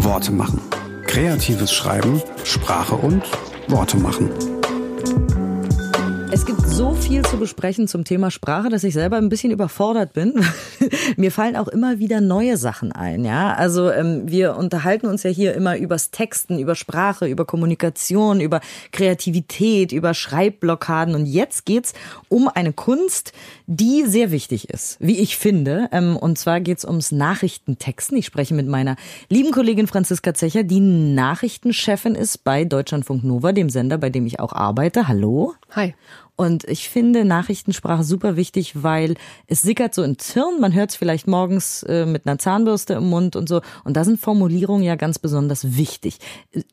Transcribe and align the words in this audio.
Worte 0.00 0.32
machen. 0.32 0.60
Kreatives 1.06 1.72
Schreiben, 1.72 2.22
Sprache 2.44 2.94
und 2.94 3.22
Worte 3.68 3.96
machen. 3.96 4.30
Es 6.30 6.46
gibt 6.46 6.60
so 6.68 6.94
viel 6.94 7.22
zu 7.24 7.36
besprechen 7.36 7.88
zum 7.88 8.04
Thema 8.04 8.30
Sprache, 8.30 8.68
dass 8.68 8.84
ich 8.84 8.94
selber 8.94 9.16
ein 9.16 9.28
bisschen 9.28 9.50
überfordert 9.50 10.12
bin. 10.12 10.34
Mir 11.16 11.32
fallen 11.32 11.56
auch 11.56 11.68
immer 11.68 11.98
wieder 11.98 12.20
neue 12.20 12.56
Sachen 12.56 12.92
ein, 12.92 13.24
ja. 13.24 13.54
Also 13.54 13.90
ähm, 13.90 14.22
wir 14.26 14.56
unterhalten 14.56 15.06
uns 15.06 15.22
ja 15.22 15.30
hier 15.30 15.54
immer 15.54 15.76
übers 15.76 16.10
Texten, 16.10 16.58
über 16.58 16.74
Sprache, 16.74 17.26
über 17.26 17.44
Kommunikation, 17.44 18.40
über 18.40 18.60
Kreativität, 18.92 19.92
über 19.92 20.14
Schreibblockaden. 20.14 21.14
Und 21.14 21.26
jetzt 21.26 21.64
geht's 21.64 21.94
um 22.28 22.48
eine 22.48 22.72
Kunst, 22.72 23.32
die 23.66 24.04
sehr 24.06 24.30
wichtig 24.30 24.70
ist, 24.70 24.96
wie 25.00 25.18
ich 25.18 25.36
finde. 25.36 25.88
Ähm, 25.92 26.16
und 26.16 26.38
zwar 26.38 26.60
geht's 26.60 26.84
ums 26.84 27.12
Nachrichtentexten. 27.12 28.16
Ich 28.16 28.26
spreche 28.26 28.54
mit 28.54 28.66
meiner 28.66 28.96
lieben 29.28 29.50
Kollegin 29.50 29.86
Franziska 29.86 30.34
Zecher, 30.34 30.62
die 30.62 30.80
Nachrichtenchefin 30.80 32.14
ist 32.14 32.44
bei 32.44 32.64
Deutschlandfunk 32.64 33.24
Nova, 33.24 33.52
dem 33.52 33.70
Sender, 33.70 33.98
bei 33.98 34.10
dem 34.10 34.26
ich 34.26 34.40
auch 34.40 34.52
arbeite. 34.52 35.08
Hallo. 35.08 35.54
Hi. 35.70 35.94
Und 36.38 36.62
ich 36.68 36.88
finde 36.88 37.24
Nachrichtensprache 37.24 38.04
super 38.04 38.36
wichtig, 38.36 38.84
weil 38.84 39.16
es 39.48 39.60
sickert 39.60 39.92
so 39.92 40.04
ins 40.04 40.32
Hirn. 40.34 40.60
Man 40.60 40.72
hört 40.72 40.90
es 40.90 40.96
vielleicht 40.96 41.26
morgens 41.26 41.82
äh, 41.82 42.06
mit 42.06 42.28
einer 42.28 42.38
Zahnbürste 42.38 42.94
im 42.94 43.08
Mund 43.08 43.34
und 43.34 43.48
so. 43.48 43.60
Und 43.82 43.96
da 43.96 44.04
sind 44.04 44.20
Formulierungen 44.20 44.84
ja 44.84 44.94
ganz 44.94 45.18
besonders 45.18 45.76
wichtig. 45.76 46.18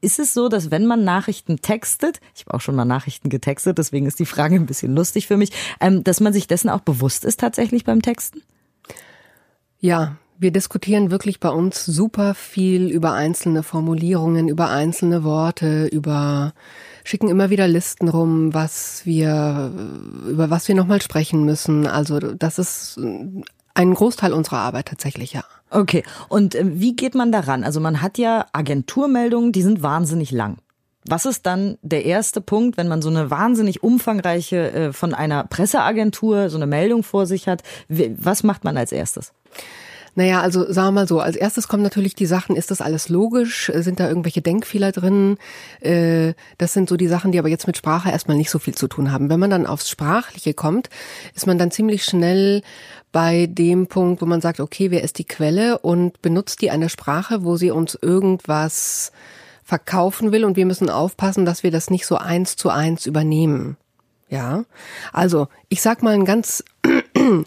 Ist 0.02 0.20
es 0.20 0.36
so, 0.36 0.50
dass 0.50 0.70
wenn 0.70 0.86
man 0.86 1.04
Nachrichten 1.04 1.64
textet, 1.64 2.20
ich 2.36 2.46
habe 2.46 2.54
auch 2.54 2.62
schon 2.62 2.76
mal 2.76 2.86
Nachrichten 2.86 3.30
getextet, 3.30 3.80
deswegen 3.80 4.05
ist 4.05 4.20
die 4.20 4.28
Frage 4.28 4.54
ein 4.54 4.68
bisschen 4.68 4.96
lustig 4.96 5.26
für 5.26 5.36
mich, 5.36 5.52
ähm, 5.82 6.04
dass 6.04 6.20
man 6.20 6.32
sich 6.32 6.46
dessen 6.46 6.70
auch 6.70 6.82
bewusst 6.82 7.26
ist 7.26 7.40
tatsächlich 7.40 7.86
beim 7.86 8.04
Texten? 8.04 8.44
Ja, 9.80 10.18
wir 10.38 10.52
diskutieren 10.52 11.10
wirklich 11.10 11.40
bei 11.40 11.50
uns 11.50 11.86
super 11.86 12.36
viel 12.36 12.90
über 12.90 13.13
einzelne 13.13 13.63
Formulierungen, 13.63 14.48
über 14.48 14.70
einzelne 14.70 15.24
Worte, 15.24 15.88
über 15.88 16.54
schicken 17.06 17.30
immer 17.30 17.50
wieder 17.50 17.68
Listen 17.68 18.10
rum, 18.10 18.54
was 18.54 19.06
wir, 19.06 19.72
über 20.28 20.50
was 20.50 20.68
wir 20.68 20.76
nochmal 20.76 21.02
sprechen 21.02 21.46
müssen. 21.46 21.88
Also 21.88 22.20
das 22.20 22.60
ist 22.60 23.00
ein 23.74 23.94
Großteil 23.94 24.34
unserer 24.34 24.58
Arbeit 24.58 24.88
tatsächlich, 24.88 25.34
ja. 25.34 25.44
Okay. 25.70 26.04
Und 26.30 26.56
äh, 26.56 26.64
wie 26.80 26.96
geht 26.96 27.16
man 27.16 27.32
daran? 27.32 27.64
Also 27.64 27.80
man 27.80 28.02
hat 28.02 28.18
ja 28.18 28.48
Agenturmeldungen, 28.54 29.52
die 29.52 29.62
sind 29.62 29.84
wahnsinnig 29.84 30.32
lang. 30.32 30.58
Was 31.08 31.26
ist 31.26 31.46
dann 31.46 31.78
der 31.84 32.06
erste 32.06 32.42
Punkt, 32.42 32.78
wenn 32.78 32.88
man 32.88 33.02
so 33.02 33.10
eine 33.10 33.30
wahnsinnig 33.30 33.84
umfangreiche 33.84 34.72
äh, 34.72 34.94
von 34.94 35.14
einer 35.14 35.44
Presseagentur 35.44 36.50
so 36.50 36.58
eine 36.58 36.66
Meldung 36.66 37.04
vor 37.04 37.28
sich 37.28 37.48
hat? 37.48 37.62
Was 37.88 38.44
macht 38.44 38.64
man 38.64 38.78
als 38.78 38.92
erstes? 38.92 39.32
Naja, 40.16 40.41
also 40.41 40.71
sagen 40.71 40.88
wir 40.88 41.02
mal 41.02 41.08
so, 41.08 41.20
als 41.20 41.35
erstes 41.35 41.68
kommen 41.68 41.84
natürlich 41.84 42.16
die 42.16 42.26
Sachen, 42.26 42.55
ist 42.55 42.71
das 42.71 42.80
alles 42.80 43.10
logisch? 43.10 43.70
Sind 43.76 43.99
da 43.99 44.08
irgendwelche 44.08 44.41
Denkfehler 44.41 44.94
drin? 44.94 45.38
Äh, 45.82 46.34
das 46.58 46.71
sind 46.74 46.88
so 46.88 46.96
die 46.96 47.08
Sachen, 47.08 47.34
die 47.34 47.40
aber 47.40 47.49
jetzt 47.49 47.68
mit 47.68 47.76
Sprache 47.76 48.10
erstmal 48.10 48.38
nicht 48.38 48.49
so 48.49 48.58
viel 48.58 48.76
zu 48.76 48.88
tun 48.88 49.12
haben. 49.12 49.30
Wenn 49.30 49.41
man 49.41 49.49
dann 49.49 49.68
aufs 49.68 49.90
Sprachliche 49.90 50.54
kommt, 50.54 50.90
ist 51.34 51.48
man 51.48 51.58
dann 51.58 51.70
ziemlich 51.70 52.05
schnell 52.05 52.62
bei 53.12 53.48
dem 53.48 53.88
Punkt, 53.88 54.21
wo 54.21 54.26
man 54.26 54.40
sagt, 54.40 54.62
okay, 54.62 54.90
wer 54.90 55.04
ist 55.04 55.20
die 55.20 55.26
Quelle 55.26 55.80
und 55.80 56.21
benutzt 56.21 56.62
die 56.62 56.71
eine 56.71 56.90
Sprache, 56.90 57.43
wo 57.43 57.58
sie 57.58 57.71
uns 57.71 57.98
irgendwas 58.02 59.12
verkaufen 59.63 60.32
will 60.32 60.46
und 60.46 60.55
wir 60.55 60.66
müssen 60.66 60.90
aufpassen, 60.90 61.46
dass 61.46 61.63
wir 61.63 61.71
das 61.71 61.90
nicht 61.90 62.05
so 62.05 62.18
eins 62.18 62.55
zu 62.55 62.70
eins 62.70 63.05
übernehmen. 63.05 63.77
Ja, 64.30 64.66
also 65.13 65.47
ich 65.69 65.81
sag 65.81 66.03
mal 66.03 66.13
ein 66.13 66.25
ganz 66.25 66.63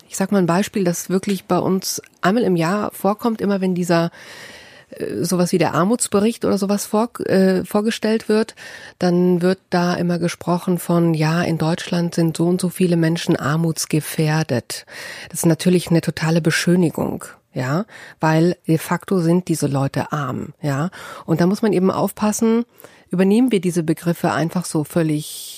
ich 0.09 0.17
sag 0.17 0.33
mal 0.33 0.39
ein 0.39 0.47
Beispiel, 0.47 0.85
das 0.85 1.11
wirklich 1.11 1.45
bei 1.45 1.59
uns 1.59 2.03
einmal 2.21 2.45
im 2.45 2.57
Jahr 2.57 2.91
vorkommt, 2.93 3.41
immer 3.41 3.61
wenn 3.61 3.75
dieser 3.75 4.11
äh, 4.91 5.25
sowas 5.25 5.53
wie 5.53 5.59
der 5.59 5.75
Armutsbericht 5.75 6.45
oder 6.45 6.59
sowas 6.59 6.87
vor, 6.87 7.11
äh, 7.27 7.65
vorgestellt 7.65 8.29
wird, 8.29 8.55
dann 8.99 9.43
wird 9.43 9.59
da 9.71 9.95
immer 9.95 10.19
gesprochen 10.19 10.79
von, 10.79 11.15
ja, 11.15 11.43
in 11.43 11.59
Deutschland 11.59 12.15
sind 12.15 12.37
so 12.37 12.47
und 12.47 12.61
so 12.61 12.69
viele 12.69 12.97
Menschen 12.97 13.37
armutsgefährdet. 13.37 14.87
Das 15.29 15.41
ist 15.41 15.47
natürlich 15.47 15.89
eine 15.91 16.01
totale 16.01 16.41
Beschönigung. 16.41 17.25
Ja, 17.55 17.87
weil 18.21 18.57
de 18.69 18.79
facto 18.79 19.21
sind 19.21 19.49
diese 19.49 19.67
Leute 19.67 20.13
arm, 20.13 20.53
ja. 20.61 20.91
Und 21.25 21.41
da 21.41 21.47
muss 21.47 21.63
man 21.63 21.73
eben 21.73 21.91
aufpassen, 21.91 22.67
übernehmen 23.11 23.51
wir 23.51 23.61
diese 23.61 23.83
Begriffe 23.83 24.33
einfach 24.33 24.65
so 24.67 24.85
völlig 24.85 25.58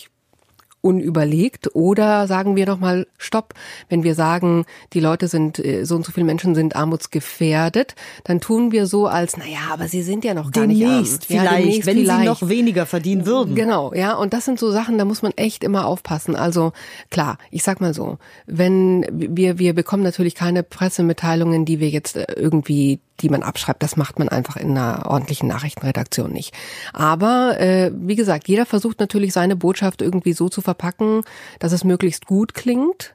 unüberlegt 0.82 1.74
oder 1.74 2.26
sagen 2.26 2.56
wir 2.56 2.66
doch 2.66 2.78
mal 2.78 3.06
Stopp, 3.18 3.54
wenn 3.88 4.02
wir 4.02 4.14
sagen, 4.14 4.64
die 4.92 5.00
Leute 5.00 5.28
sind 5.28 5.58
äh, 5.58 5.84
so 5.84 5.96
und 5.96 6.04
so 6.04 6.12
viele 6.12 6.26
Menschen 6.26 6.54
sind 6.54 6.76
armutsgefährdet, 6.76 7.94
dann 8.24 8.41
tun 8.41 8.72
wir 8.72 8.86
so 8.86 9.06
als 9.06 9.36
naja, 9.36 9.58
aber 9.72 9.88
sie 9.88 10.02
sind 10.02 10.24
ja 10.24 10.34
noch 10.34 10.50
gar 10.50 10.66
demnächst 10.66 10.80
nicht 10.80 10.91
arm. 10.91 11.18
Vielleicht, 11.20 11.44
ja, 11.44 11.56
demnächst 11.56 11.86
wenn 11.86 11.98
vielleicht. 11.98 12.20
sie 12.20 12.26
noch 12.26 12.48
weniger 12.48 12.86
verdienen 12.86 13.26
würden. 13.26 13.54
Genau, 13.54 13.92
ja, 13.94 14.14
und 14.14 14.32
das 14.32 14.44
sind 14.44 14.58
so 14.58 14.70
Sachen, 14.70 14.98
da 14.98 15.04
muss 15.04 15.22
man 15.22 15.32
echt 15.36 15.64
immer 15.64 15.86
aufpassen. 15.86 16.36
Also 16.36 16.72
klar, 17.10 17.38
ich 17.50 17.62
sag 17.62 17.80
mal 17.80 17.94
so, 17.94 18.18
wenn 18.47 19.06
wir 19.10 19.58
wir 19.58 19.74
bekommen 19.74 20.02
natürlich 20.02 20.34
keine 20.34 20.62
Pressemitteilungen, 20.62 21.64
die 21.64 21.80
wir 21.80 21.88
jetzt 21.88 22.16
äh, 22.16 22.26
irgendwie 22.36 23.00
die 23.20 23.28
man 23.28 23.42
abschreibt, 23.42 23.82
das 23.82 23.97
macht 23.97 24.19
man 24.19 24.28
einfach 24.28 24.56
in 24.56 24.70
einer 24.70 25.06
ordentlichen 25.06 25.48
Nachrichtenredaktion 25.48 26.32
nicht. 26.32 26.54
Aber 26.92 27.58
äh, 27.60 27.91
wie 27.94 28.16
gesagt, 28.16 28.48
jeder 28.48 28.66
versucht 28.66 29.00
natürlich 29.00 29.32
seine 29.32 29.56
Botschaft 29.56 30.03
irgendwie 30.03 30.32
so 30.32 30.48
zu 30.48 30.60
verpacken, 30.60 31.22
dass 31.59 31.72
es 31.72 31.84
möglichst 31.84 32.26
gut 32.26 32.54
klingt. 32.54 33.14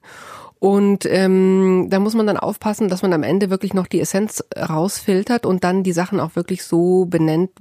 Und 0.66 1.06
ähm, 1.06 1.90
da 1.92 2.00
muss 2.00 2.16
man 2.16 2.26
dann 2.26 2.38
aufpassen, 2.38 2.90
dass 2.90 3.04
man 3.04 3.14
am 3.14 3.22
Ende 3.22 3.52
wirklich 3.52 3.76
noch 3.76 3.86
die 3.86 4.02
Essenz 4.02 4.44
rausfiltert 4.58 5.46
und 5.46 5.64
dann 5.64 5.84
die 5.84 5.92
Sachen 5.92 6.20
auch 6.20 6.36
wirklich 6.36 6.64
so 6.64 7.06
benennt, 7.06 7.52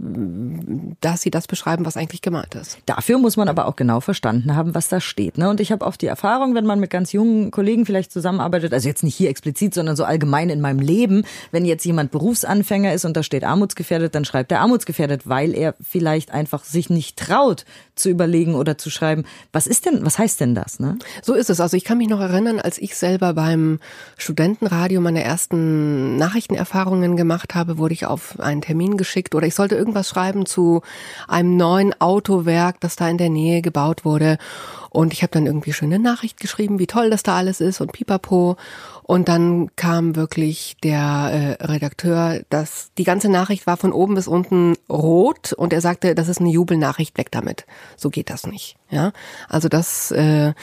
dass 1.02 1.20
sie 1.20 1.30
das 1.30 1.46
beschreiben, 1.46 1.84
was 1.84 1.98
eigentlich 1.98 2.22
gemeint 2.22 2.54
ist. 2.54 2.78
Dafür 2.86 3.18
muss 3.18 3.36
man 3.36 3.50
aber 3.50 3.66
auch 3.66 3.76
genau 3.76 4.00
verstanden 4.00 4.56
haben, 4.56 4.74
was 4.74 4.88
da 4.88 5.02
steht. 5.02 5.36
Ne? 5.36 5.50
Und 5.50 5.60
ich 5.60 5.70
habe 5.70 5.84
oft 5.84 6.00
die 6.00 6.06
Erfahrung, 6.06 6.54
wenn 6.54 6.64
man 6.64 6.80
mit 6.80 6.88
ganz 6.88 7.12
jungen 7.12 7.50
Kollegen 7.50 7.84
vielleicht 7.84 8.10
zusammenarbeitet, 8.10 8.72
also 8.72 8.88
jetzt 8.88 9.02
nicht 9.02 9.16
hier 9.16 9.28
explizit, 9.28 9.74
sondern 9.74 9.96
so 9.96 10.04
allgemein 10.04 10.48
in 10.48 10.62
meinem 10.62 10.80
Leben, 10.80 11.26
wenn 11.52 11.66
jetzt 11.66 11.84
jemand 11.84 12.10
Berufsanfänger 12.10 12.94
ist 12.94 13.04
und 13.04 13.18
da 13.18 13.22
steht 13.22 13.44
armutsgefährdet, 13.44 14.14
dann 14.14 14.24
schreibt 14.24 14.50
er 14.50 14.60
armutsgefährdet, 14.60 15.28
weil 15.28 15.54
er 15.54 15.74
vielleicht 15.82 16.30
einfach 16.30 16.64
sich 16.64 16.88
nicht 16.88 17.18
traut 17.18 17.66
zu 17.96 18.08
überlegen 18.08 18.54
oder 18.54 18.78
zu 18.78 18.88
schreiben, 18.88 19.24
was 19.52 19.66
ist 19.66 19.84
denn, 19.84 20.06
was 20.06 20.18
heißt 20.18 20.40
denn 20.40 20.54
das? 20.54 20.80
Ne? 20.80 20.98
So 21.20 21.34
ist 21.34 21.50
es. 21.50 21.60
Also 21.60 21.76
ich 21.76 21.84
kann 21.84 21.98
mich 21.98 22.08
noch 22.08 22.20
erinnern, 22.20 22.60
als 22.60 22.78
ich 22.78 22.93
selber 22.96 23.34
beim 23.34 23.78
Studentenradio 24.16 25.00
meine 25.00 25.22
ersten 25.22 26.16
Nachrichtenerfahrungen 26.16 27.16
gemacht 27.16 27.54
habe, 27.54 27.78
wurde 27.78 27.94
ich 27.94 28.06
auf 28.06 28.38
einen 28.40 28.60
Termin 28.60 28.96
geschickt 28.96 29.34
oder 29.34 29.46
ich 29.46 29.54
sollte 29.54 29.74
irgendwas 29.74 30.08
schreiben 30.08 30.46
zu 30.46 30.82
einem 31.28 31.56
neuen 31.56 32.00
Autowerk, 32.00 32.80
das 32.80 32.96
da 32.96 33.08
in 33.08 33.18
der 33.18 33.30
Nähe 33.30 33.62
gebaut 33.62 34.04
wurde. 34.04 34.38
Und 34.90 35.12
ich 35.12 35.22
habe 35.22 35.32
dann 35.32 35.46
irgendwie 35.46 35.72
schöne 35.72 35.98
Nachricht 35.98 36.38
geschrieben, 36.38 36.78
wie 36.78 36.86
toll 36.86 37.10
das 37.10 37.24
da 37.24 37.36
alles 37.36 37.60
ist 37.60 37.80
und 37.80 37.92
pipapo. 37.92 38.56
Und 39.06 39.28
dann 39.28 39.70
kam 39.76 40.16
wirklich 40.16 40.76
der 40.82 41.56
äh, 41.60 41.64
Redakteur, 41.64 42.40
dass 42.48 42.90
die 42.96 43.04
ganze 43.04 43.28
Nachricht 43.28 43.66
war 43.66 43.76
von 43.76 43.92
oben 43.92 44.14
bis 44.14 44.26
unten 44.26 44.74
rot 44.88 45.52
und 45.52 45.74
er 45.74 45.82
sagte, 45.82 46.14
das 46.14 46.28
ist 46.28 46.40
eine 46.40 46.48
Jubelnachricht, 46.48 47.18
weg 47.18 47.30
damit. 47.30 47.66
So 47.96 48.08
geht 48.08 48.30
das 48.30 48.46
nicht. 48.46 48.76
Ja, 48.88 49.12
also 49.48 49.68
das, 49.68 50.10
äh, 50.10 50.54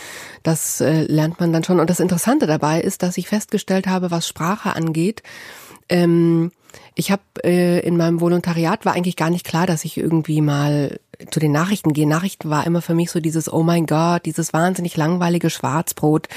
das 0.42 0.82
äh, 0.82 1.04
lernt 1.04 1.40
man 1.40 1.54
dann 1.54 1.64
schon. 1.64 1.80
Und 1.80 1.90
das 1.90 2.00
Interessante 2.00 2.48
dabei 2.48 2.82
ist, 2.82 3.04
dass 3.04 3.18
ich 3.18 3.28
festgestellt 3.28 3.86
habe, 3.86 4.10
was 4.10 4.28
Sprache 4.28 4.76
angeht. 4.76 5.22
Ähm, 5.88 6.52
ich 6.96 7.12
habe 7.12 7.22
äh, 7.44 7.80
in 7.80 7.98
meinem 7.98 8.20
Volontariat 8.22 8.86
war 8.86 8.94
eigentlich 8.94 9.16
gar 9.16 9.30
nicht 9.30 9.46
klar, 9.46 9.66
dass 9.66 9.86
ich 9.86 9.98
irgendwie 9.98 10.42
mal 10.42 11.00
zu 11.30 11.40
den 11.40 11.52
Nachrichten 11.52 11.94
gehe. 11.94 12.08
Nachrichten 12.08 12.50
war 12.50 12.66
immer 12.66 12.82
für 12.82 12.96
mich 12.96 13.12
so 13.12 13.20
dieses 13.20 13.52
Oh 13.52 13.64
mein 13.64 13.86
Gott, 13.86 14.26
dieses 14.26 14.54
wahnsinnig 14.54 14.98
langweilige 14.98 15.50
Schwarzbrot. 15.50 16.28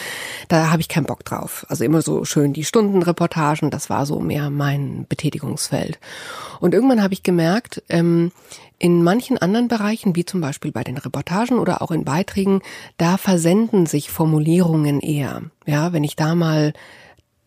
Da 0.48 0.70
habe 0.70 0.82
ich 0.82 0.88
keinen 0.88 1.06
Bock 1.06 1.24
drauf. 1.24 1.64
Also 1.68 1.84
immer 1.84 2.02
so 2.02 2.24
schön 2.24 2.52
die 2.52 2.64
Stundenreportagen, 2.64 3.70
das 3.70 3.90
war 3.90 4.06
so 4.06 4.20
mehr 4.20 4.50
mein 4.50 5.06
Betätigungsfeld. 5.08 5.98
Und 6.60 6.74
irgendwann 6.74 7.02
habe 7.02 7.14
ich 7.14 7.22
gemerkt, 7.22 7.82
ähm, 7.88 8.32
in 8.78 9.02
manchen 9.02 9.38
anderen 9.38 9.68
Bereichen, 9.68 10.16
wie 10.16 10.24
zum 10.24 10.40
Beispiel 10.40 10.72
bei 10.72 10.84
den 10.84 10.98
Reportagen 10.98 11.58
oder 11.58 11.80
auch 11.80 11.90
in 11.90 12.04
Beiträgen, 12.04 12.60
da 12.98 13.16
versenden 13.16 13.86
sich 13.86 14.10
Formulierungen 14.10 15.00
eher. 15.00 15.42
Ja, 15.64 15.92
wenn 15.92 16.04
ich 16.04 16.16
da 16.16 16.34
mal 16.34 16.74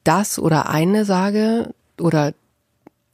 das 0.04 0.40
oder 0.40 0.70
eine 0.70 1.06
sage 1.06 1.74
oder 2.00 2.34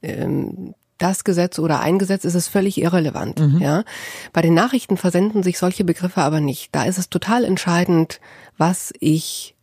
ähm, 0.04 0.74
das 0.98 1.24
Gesetz 1.24 1.58
oder 1.58 1.80
ein 1.80 1.98
Gesetz 1.98 2.24
ist 2.24 2.34
es 2.34 2.48
völlig 2.48 2.80
irrelevant. 2.80 3.40
Mhm. 3.40 3.58
Ja, 3.58 3.84
bei 4.32 4.42
den 4.42 4.54
Nachrichten 4.54 4.96
versenden 4.96 5.42
sich 5.42 5.58
solche 5.58 5.84
Begriffe 5.84 6.22
aber 6.22 6.40
nicht. 6.40 6.68
Da 6.72 6.84
ist 6.84 6.98
es 6.98 7.10
total 7.10 7.44
entscheidend, 7.44 8.20
was 8.56 8.92
ich 9.00 9.54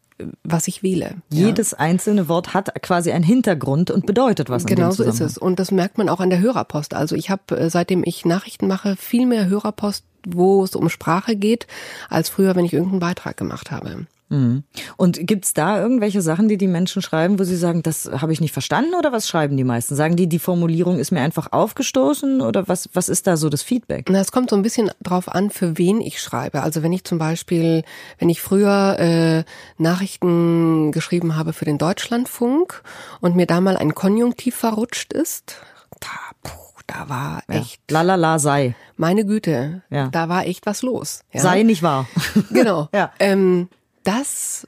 was 0.43 0.67
ich 0.67 0.83
wähle. 0.83 1.15
Jedes 1.29 1.71
ja. 1.71 1.79
einzelne 1.79 2.27
Wort 2.27 2.53
hat 2.53 2.81
quasi 2.83 3.11
einen 3.11 3.23
Hintergrund 3.23 3.89
und 3.89 4.05
bedeutet 4.05 4.49
was. 4.49 4.65
Genau 4.65 4.91
so 4.91 5.03
ist 5.03 5.19
es. 5.19 5.37
Und 5.37 5.59
das 5.59 5.71
merkt 5.71 5.97
man 5.97 6.09
auch 6.09 6.19
an 6.19 6.29
der 6.29 6.39
Hörerpost. 6.39 6.93
Also 6.93 7.15
ich 7.15 7.31
habe, 7.31 7.57
äh, 7.57 7.69
seitdem 7.71 8.03
ich 8.05 8.23
Nachrichten 8.23 8.67
mache, 8.67 8.95
viel 8.95 9.25
mehr 9.25 9.47
Hörerpost, 9.47 10.03
wo 10.27 10.63
es 10.63 10.75
um 10.75 10.89
Sprache 10.89 11.35
geht, 11.35 11.65
als 12.09 12.29
früher, 12.29 12.55
wenn 12.55 12.65
ich 12.65 12.73
irgendeinen 12.73 12.99
Beitrag 12.99 13.37
gemacht 13.37 13.71
habe. 13.71 14.05
Mhm. 14.31 14.63
Und 14.97 15.19
gibt's 15.27 15.53
da 15.53 15.79
irgendwelche 15.79 16.21
Sachen, 16.21 16.47
die 16.47 16.57
die 16.57 16.67
Menschen 16.67 17.01
schreiben, 17.01 17.37
wo 17.37 17.43
sie 17.43 17.55
sagen, 17.57 17.83
das 17.83 18.09
habe 18.11 18.31
ich 18.33 18.39
nicht 18.41 18.53
verstanden 18.53 18.95
oder 18.97 19.11
was 19.11 19.27
schreiben 19.27 19.57
die 19.57 19.63
meisten? 19.63 19.95
Sagen 19.95 20.15
die, 20.15 20.27
die 20.27 20.39
Formulierung 20.39 20.97
ist 20.99 21.11
mir 21.11 21.21
einfach 21.21 21.51
aufgestoßen 21.51 22.41
oder 22.41 22.67
was, 22.67 22.89
was 22.93 23.09
ist 23.09 23.27
da 23.27 23.35
so 23.37 23.49
das 23.49 23.61
Feedback? 23.61 24.07
Na, 24.09 24.19
es 24.19 24.31
kommt 24.31 24.49
so 24.49 24.55
ein 24.55 24.61
bisschen 24.61 24.89
drauf 25.03 25.27
an, 25.29 25.49
für 25.49 25.77
wen 25.77 25.99
ich 26.01 26.21
schreibe. 26.21 26.63
Also 26.63 26.81
wenn 26.81 26.93
ich 26.93 27.03
zum 27.03 27.17
Beispiel, 27.17 27.83
wenn 28.19 28.29
ich 28.29 28.41
früher 28.41 28.97
äh, 28.99 29.43
Nachrichten 29.77 30.91
geschrieben 30.91 31.35
habe 31.35 31.53
für 31.53 31.65
den 31.65 31.77
Deutschlandfunk 31.77 32.81
und 33.19 33.35
mir 33.35 33.45
da 33.45 33.61
mal 33.61 33.77
ein 33.77 33.93
Konjunktiv 33.93 34.55
verrutscht 34.55 35.13
ist, 35.13 35.55
da, 35.99 36.07
puh, 36.41 36.57
da 36.87 37.09
war 37.09 37.43
echt. 37.47 37.81
Ja. 37.91 37.97
Lalala 38.01 38.39
sei. 38.39 38.75
Meine 38.97 39.25
Güte, 39.25 39.81
Ja. 39.89 40.07
da 40.09 40.29
war 40.29 40.45
echt 40.45 40.65
was 40.65 40.81
los. 40.81 41.21
Ja? 41.33 41.41
Sei 41.41 41.63
nicht 41.63 41.83
wahr. 41.83 42.07
Genau. 42.51 42.87
Ja. 42.93 43.11
Ähm, 43.19 43.67
das 44.03 44.67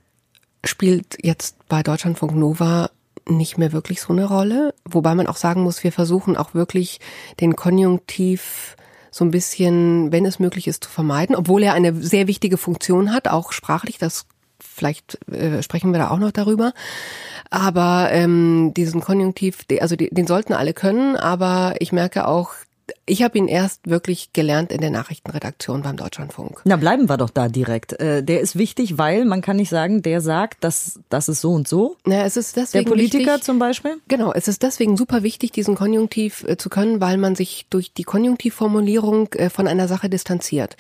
spielt 0.66 1.18
jetzt 1.22 1.56
bei 1.68 1.84
Deutschlandfunk 1.84 2.34
Nova 2.36 2.90
nicht 3.28 3.58
mehr 3.58 3.72
wirklich 3.72 4.02
so 4.02 4.14
eine 4.14 4.26
Rolle. 4.26 4.74
Wobei 4.86 5.16
man 5.16 5.28
auch 5.28 5.38
sagen 5.38 5.64
muss, 5.64 5.84
wir 5.84 5.92
versuchen 5.92 6.38
auch 6.38 6.54
wirklich 6.54 7.00
den 7.40 7.56
Konjunktiv 7.56 8.76
so 9.12 9.24
ein 9.24 9.32
bisschen, 9.32 10.12
wenn 10.12 10.26
es 10.26 10.40
möglich 10.40 10.68
ist, 10.68 10.84
zu 10.84 10.90
vermeiden, 10.90 11.36
obwohl 11.36 11.64
er 11.64 11.74
eine 11.74 11.94
sehr 12.02 12.28
wichtige 12.28 12.58
Funktion 12.58 13.14
hat, 13.14 13.28
auch 13.28 13.52
sprachlich. 13.52 13.98
Das 13.98 14.26
vielleicht 14.60 15.20
äh, 15.32 15.62
sprechen 15.62 15.92
wir 15.92 16.00
da 16.00 16.10
auch 16.10 16.18
noch 16.18 16.32
darüber. 16.32 16.74
Aber 17.50 18.10
ähm, 18.12 18.74
diesen 18.76 19.02
Konjunktiv, 19.02 19.66
also 19.80 19.96
die, 19.96 20.10
den 20.10 20.26
sollten 20.28 20.54
alle 20.54 20.74
können, 20.74 21.16
aber 21.16 21.76
ich 21.80 21.92
merke 21.92 22.28
auch, 22.28 22.54
ich 23.06 23.24
habe 23.24 23.38
ihn 23.38 23.48
erst 23.48 23.88
wirklich 23.90 24.34
gelernt 24.34 24.72
in 24.72 24.82
der 24.82 24.90
Nachrichtenredaktion 24.90 25.82
beim 25.84 25.98
Deutschlandfunk. 25.98 26.62
Na, 26.66 26.76
bleiben 26.76 27.10
wir 27.10 27.18
doch 27.18 27.30
da 27.30 27.48
direkt. 27.48 27.94
Äh, 27.94 28.24
Der 28.24 28.42
ist 28.42 28.58
wichtig, 28.58 28.98
weil 28.98 29.26
man 29.26 29.42
kann 29.42 29.58
nicht 29.58 29.70
sagen, 29.70 30.02
der 30.02 30.22
sagt, 30.22 30.64
dass 30.64 31.00
das 31.10 31.30
ist 31.30 31.42
so 31.42 31.52
und 31.52 31.68
so. 31.68 31.98
Na, 32.06 32.24
es 32.26 32.38
ist 32.38 32.56
Der 32.56 32.64
deswegen 32.64 32.90
Politiker 32.90 33.34
wichtig, 33.34 33.44
zum 33.44 33.60
Beispiel. 33.60 33.98
Genau, 34.08 34.34
es 34.34 34.48
ist 34.48 34.64
deswegen 34.64 34.98
super 34.98 35.24
wichtig, 35.24 35.52
diesen 35.52 35.76
Konjunktiv 35.76 36.44
äh, 36.48 36.58
zu 36.58 36.70
können, 36.70 37.02
weil 37.02 37.18
man 37.18 37.36
sich 37.36 37.68
durch 37.70 37.94
die 37.94 38.04
Konjunktivformulierung 38.04 39.32
äh, 39.34 39.50
von 39.50 39.68
einer 39.68 39.88
Sache 39.88 40.10
distanziert. 40.10 40.78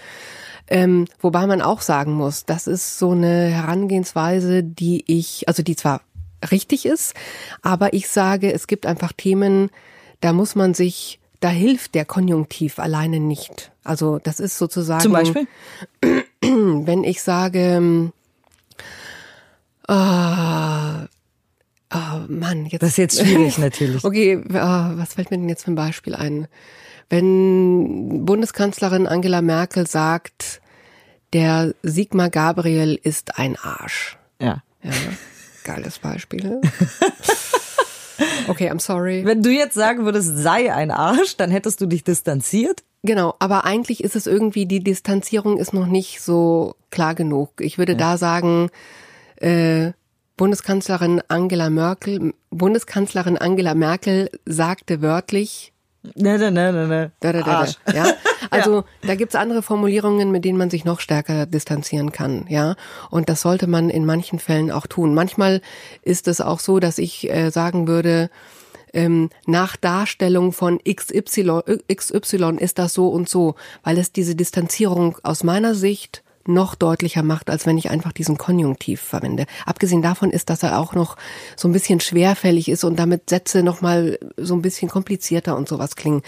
Ähm, 0.67 1.07
wobei 1.19 1.45
man 1.45 1.61
auch 1.61 1.81
sagen 1.81 2.13
muss, 2.13 2.45
das 2.45 2.67
ist 2.67 2.97
so 2.97 3.11
eine 3.11 3.47
Herangehensweise, 3.47 4.63
die 4.63 5.03
ich, 5.07 5.47
also 5.47 5.61
die 5.61 5.75
zwar 5.75 6.01
richtig 6.51 6.85
ist, 6.85 7.13
aber 7.61 7.93
ich 7.93 8.07
sage, 8.09 8.51
es 8.53 8.67
gibt 8.67 8.85
einfach 8.85 9.13
Themen, 9.13 9.69
da 10.21 10.33
muss 10.33 10.55
man 10.55 10.73
sich, 10.73 11.19
da 11.43 11.49
hilft 11.49 11.93
der 11.93 12.05
Konjunktiv 12.05 12.79
alleine 12.79 13.19
nicht. 13.19 13.71
Also 13.83 14.17
das 14.17 14.39
ist 14.39 14.57
sozusagen. 14.57 15.01
Zum 15.01 15.11
Beispiel. 15.11 15.45
wenn 16.41 17.03
ich 17.03 17.21
sage, 17.21 17.59
ähm, 17.59 18.13
ah, 19.87 21.07
ah, 21.89 22.25
Mann, 22.29 22.65
jetzt. 22.67 22.81
Das 22.81 22.91
ist 22.91 22.97
jetzt 22.97 23.19
schwierig 23.19 23.57
natürlich. 23.57 24.05
Okay, 24.05 24.41
ah, 24.53 24.93
was 24.95 25.15
fällt 25.15 25.31
mir 25.31 25.37
denn 25.37 25.49
jetzt 25.49 25.65
für 25.65 25.71
ein 25.71 25.75
Beispiel 25.75 26.15
ein? 26.15 26.47
Wenn 27.09 28.25
Bundeskanzlerin 28.25 29.05
Angela 29.05 29.41
Merkel 29.41 29.85
sagt, 29.85 30.61
der 31.33 31.75
Sigmar 31.83 32.29
Gabriel 32.29 32.97
ist 33.03 33.37
ein 33.37 33.57
Arsch. 33.57 34.17
Ja. 34.39 34.63
Ja, 34.81 34.91
geiles 35.65 35.99
Beispiel. 35.99 36.61
Okay, 38.47 38.69
I'm 38.69 38.79
sorry. 38.79 39.23
Wenn 39.25 39.41
du 39.41 39.49
jetzt 39.49 39.75
sagen 39.75 40.05
würdest, 40.05 40.37
sei 40.37 40.73
ein 40.73 40.91
Arsch, 40.91 41.37
dann 41.37 41.51
hättest 41.51 41.81
du 41.81 41.85
dich 41.85 42.03
distanziert. 42.03 42.83
Genau, 43.03 43.35
aber 43.39 43.65
eigentlich 43.65 44.03
ist 44.03 44.15
es 44.15 44.27
irgendwie, 44.27 44.65
die 44.65 44.83
Distanzierung 44.83 45.57
ist 45.57 45.73
noch 45.73 45.87
nicht 45.87 46.21
so 46.21 46.75
klar 46.89 47.15
genug. 47.15 47.51
Ich 47.59 47.77
würde 47.77 47.95
da 47.95 48.17
sagen, 48.17 48.69
äh, 49.37 49.91
Bundeskanzlerin 50.37 51.21
Angela 51.27 51.69
Merkel, 51.69 52.33
Bundeskanzlerin 52.49 53.37
Angela 53.37 53.75
Merkel 53.75 54.29
sagte 54.45 55.01
wörtlich, 55.01 55.73
Ne, 56.15 56.37
ne, 56.37 56.51
ne, 56.51 56.73
ne, 56.73 57.11
ne. 57.21 57.45
Arsch. 57.45 57.75
ja. 57.93 58.03
Also 58.49 58.83
da 59.01 59.15
gibt's 59.15 59.35
andere 59.35 59.61
Formulierungen, 59.61 60.31
mit 60.31 60.45
denen 60.45 60.57
man 60.57 60.69
sich 60.69 60.85
noch 60.85 60.99
stärker 60.99 61.45
distanzieren 61.45 62.11
kann, 62.11 62.45
ja. 62.49 62.75
Und 63.09 63.29
das 63.29 63.41
sollte 63.41 63.67
man 63.67 63.89
in 63.89 64.05
manchen 64.05 64.39
Fällen 64.39 64.71
auch 64.71 64.87
tun. 64.87 65.13
Manchmal 65.13 65.61
ist 66.01 66.27
es 66.27 66.41
auch 66.41 66.59
so, 66.59 66.79
dass 66.79 66.97
ich 66.97 67.29
äh, 67.29 67.49
sagen 67.49 67.87
würde, 67.87 68.29
ähm, 68.93 69.29
nach 69.45 69.75
Darstellung 69.75 70.51
von 70.51 70.79
XY, 70.79 71.61
XY 71.93 72.57
ist 72.59 72.77
das 72.79 72.93
so 72.93 73.09
und 73.09 73.27
so, 73.27 73.55
weil 73.83 73.97
es 73.97 74.11
diese 74.11 74.35
Distanzierung 74.35 75.17
aus 75.23 75.43
meiner 75.43 75.75
Sicht 75.75 76.23
noch 76.45 76.75
deutlicher 76.75 77.23
macht, 77.23 77.49
als 77.49 77.65
wenn 77.65 77.77
ich 77.77 77.89
einfach 77.89 78.11
diesen 78.11 78.37
Konjunktiv 78.37 79.01
verwende. 79.01 79.45
Abgesehen 79.65 80.01
davon 80.01 80.29
ist, 80.31 80.49
dass 80.49 80.63
er 80.63 80.79
auch 80.79 80.93
noch 80.93 81.15
so 81.55 81.67
ein 81.67 81.71
bisschen 81.71 81.99
schwerfällig 81.99 82.69
ist 82.69 82.83
und 82.83 82.97
damit 82.97 83.29
Sätze 83.29 83.63
nochmal 83.63 84.19
so 84.37 84.53
ein 84.53 84.61
bisschen 84.61 84.89
komplizierter 84.89 85.55
und 85.55 85.67
sowas 85.67 85.95
klingen. 85.95 86.21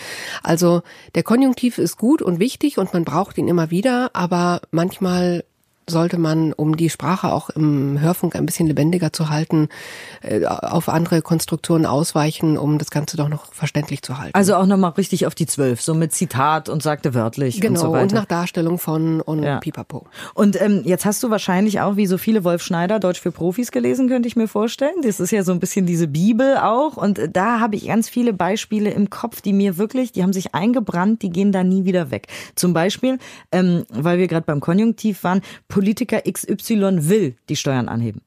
Also 0.43 0.81
der 1.15 1.23
Konjunktiv 1.23 1.77
ist 1.77 1.97
gut 1.97 2.21
und 2.21 2.39
wichtig 2.39 2.77
und 2.77 2.93
man 2.93 3.05
braucht 3.05 3.37
ihn 3.37 3.47
immer 3.47 3.71
wieder, 3.71 4.11
aber 4.13 4.61
manchmal 4.71 5.43
sollte 5.89 6.17
man, 6.17 6.53
um 6.53 6.77
die 6.77 6.89
Sprache 6.89 7.31
auch 7.31 7.49
im 7.49 7.99
Hörfunk 7.99 8.35
ein 8.35 8.45
bisschen 8.45 8.67
lebendiger 8.67 9.13
zu 9.13 9.29
halten, 9.29 9.69
äh, 10.21 10.45
auf 10.45 10.89
andere 10.89 11.21
Konstruktionen 11.21 11.85
ausweichen, 11.85 12.57
um 12.57 12.77
das 12.77 12.89
Ganze 12.91 13.17
doch 13.17 13.29
noch 13.29 13.53
verständlich 13.53 14.01
zu 14.01 14.17
halten. 14.17 14.31
Also 14.33 14.55
auch 14.55 14.65
nochmal 14.65 14.91
richtig 14.91 15.25
auf 15.27 15.35
die 15.35 15.45
Zwölf, 15.45 15.81
so 15.81 15.93
mit 15.93 16.13
Zitat 16.13 16.69
und 16.69 16.81
sagte 16.83 17.13
wörtlich 17.13 17.61
genau, 17.61 17.73
und 17.73 17.77
so 17.85 17.87
und 17.91 17.93
weiter. 17.93 18.15
nach 18.15 18.25
Darstellung 18.25 18.77
von 18.79 19.21
und 19.21 19.43
Ja. 19.43 19.59
pipapo. 19.59 20.05
Und 20.33 20.59
ähm, 20.61 20.81
jetzt 20.85 21.05
hast 21.05 21.21
du 21.23 21.29
wahrscheinlich 21.29 21.81
auch, 21.81 21.95
wie 21.97 22.07
so 22.07 22.17
viele 22.17 22.43
Wolf 22.43 22.61
Schneider, 22.63 22.99
Deutsch 22.99 23.21
für 23.21 23.31
Profis 23.31 23.71
gelesen, 23.71 24.07
könnte 24.07 24.27
ich 24.27 24.35
mir 24.35 24.47
vorstellen. 24.47 24.95
Das 25.03 25.19
ist 25.19 25.31
ja 25.31 25.43
so 25.43 25.51
ein 25.51 25.59
bisschen 25.59 25.85
diese 25.85 26.07
Bibel 26.07 26.57
auch. 26.57 26.97
Und 26.97 27.19
äh, 27.19 27.29
da 27.29 27.59
habe 27.59 27.75
ich 27.75 27.87
ganz 27.87 28.09
viele 28.09 28.33
Beispiele 28.33 28.89
im 28.89 29.09
Kopf, 29.09 29.41
die 29.41 29.53
mir 29.53 29.77
wirklich, 29.77 30.11
die 30.11 30.23
haben 30.23 30.33
sich 30.33 30.55
eingebrannt, 30.55 31.21
die 31.21 31.29
gehen 31.29 31.51
da 31.51 31.63
nie 31.63 31.85
wieder 31.85 32.11
weg. 32.11 32.27
Zum 32.55 32.73
Beispiel, 32.73 33.19
ähm, 33.51 33.85
weil 33.89 34.17
wir 34.17 34.27
gerade 34.27 34.45
beim 34.45 34.59
Konjunktiv 34.59 35.23
waren, 35.23 35.41
Politiker 35.75 36.21
XY 36.21 37.09
will 37.09 37.35
die 37.49 37.57
Steuern 37.57 37.89
anheben. 37.89 38.21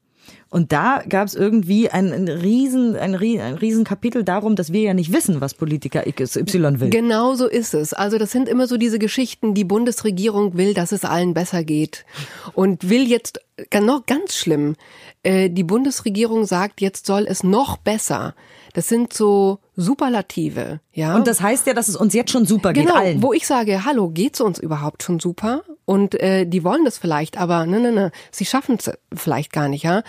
Und 0.51 0.71
da 0.71 1.01
gab 1.09 1.27
es 1.27 1.33
irgendwie 1.33 1.89
ein, 1.89 2.13
ein 2.13 2.27
riesen, 2.27 2.95
ein, 2.95 3.15
ein 3.15 3.53
riesen 3.55 3.83
Kapitel 3.85 4.23
darum, 4.23 4.55
dass 4.55 4.71
wir 4.71 4.81
ja 4.81 4.93
nicht 4.93 5.11
wissen, 5.11 5.41
was 5.41 5.55
Politiker 5.55 6.03
XY 6.03 6.79
will. 6.79 6.91
Genau 6.91 7.33
so 7.33 7.47
ist 7.47 7.73
es. 7.73 7.93
Also 7.93 8.19
das 8.19 8.31
sind 8.31 8.47
immer 8.47 8.67
so 8.67 8.77
diese 8.77 8.99
Geschichten, 8.99 9.55
die 9.55 9.63
Bundesregierung 9.63 10.57
will, 10.57 10.75
dass 10.75 10.91
es 10.91 11.05
allen 11.05 11.33
besser 11.33 11.63
geht 11.63 12.05
und 12.53 12.87
will 12.87 13.07
jetzt 13.07 13.39
noch 13.73 14.05
ganz 14.05 14.35
schlimm. 14.35 14.75
Äh, 15.23 15.49
Die 15.49 15.63
Bundesregierung 15.63 16.45
sagt, 16.45 16.81
jetzt 16.81 17.05
soll 17.05 17.25
es 17.27 17.43
noch 17.43 17.77
besser. 17.77 18.35
Das 18.73 18.87
sind 18.87 19.13
so 19.13 19.59
Superlative, 19.75 20.79
ja. 20.93 21.15
Und 21.15 21.25
das 21.27 21.41
heißt 21.41 21.65
ja, 21.67 21.73
dass 21.73 21.87
es 21.87 21.95
uns 21.95 22.13
jetzt 22.13 22.31
schon 22.31 22.45
super 22.45 22.71
geht, 22.73 22.85
Genau, 22.85 22.97
allen. 22.99 23.23
wo 23.23 23.33
ich 23.33 23.47
sage, 23.47 23.83
hallo, 23.83 24.09
geht's 24.09 24.41
uns 24.41 24.59
überhaupt 24.59 25.01
schon 25.03 25.19
super? 25.19 25.63
Und 25.85 26.13
äh, 26.15 26.45
die 26.45 26.63
wollen 26.63 26.85
das 26.85 26.99
vielleicht, 26.99 27.37
aber 27.37 27.65
ne, 27.65 27.79
ne, 27.79 27.91
ne, 27.91 28.11
sie 28.31 28.45
schaffen 28.45 28.77
es 28.79 28.91
vielleicht 29.11 29.51
gar 29.51 29.67
nicht, 29.69 29.83
ja. 29.83 30.03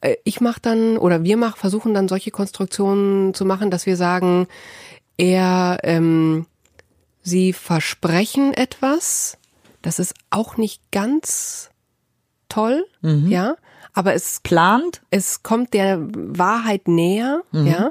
Äh, 0.00 0.16
Ich 0.24 0.40
mache 0.40 0.60
dann 0.62 0.96
oder 0.96 1.24
wir 1.24 1.36
mach, 1.36 1.56
versuchen 1.58 1.92
dann 1.92 2.08
solche 2.08 2.30
Konstruktionen 2.30 3.34
zu 3.34 3.44
machen, 3.44 3.70
dass 3.70 3.84
wir 3.84 3.96
sagen, 3.96 4.46
eher 5.18 5.78
ähm, 5.82 6.46
sie 7.22 7.52
versprechen 7.52 8.54
etwas, 8.54 9.36
das 9.82 9.98
ist 9.98 10.14
auch 10.30 10.56
nicht 10.56 10.90
ganz 10.90 11.70
toll, 12.48 12.86
ja, 13.02 13.56
aber 13.96 14.14
es 14.14 14.40
Plant? 14.40 15.00
es 15.10 15.42
kommt 15.42 15.72
der 15.72 15.98
Wahrheit 16.12 16.86
näher, 16.86 17.42
ja. 17.50 17.90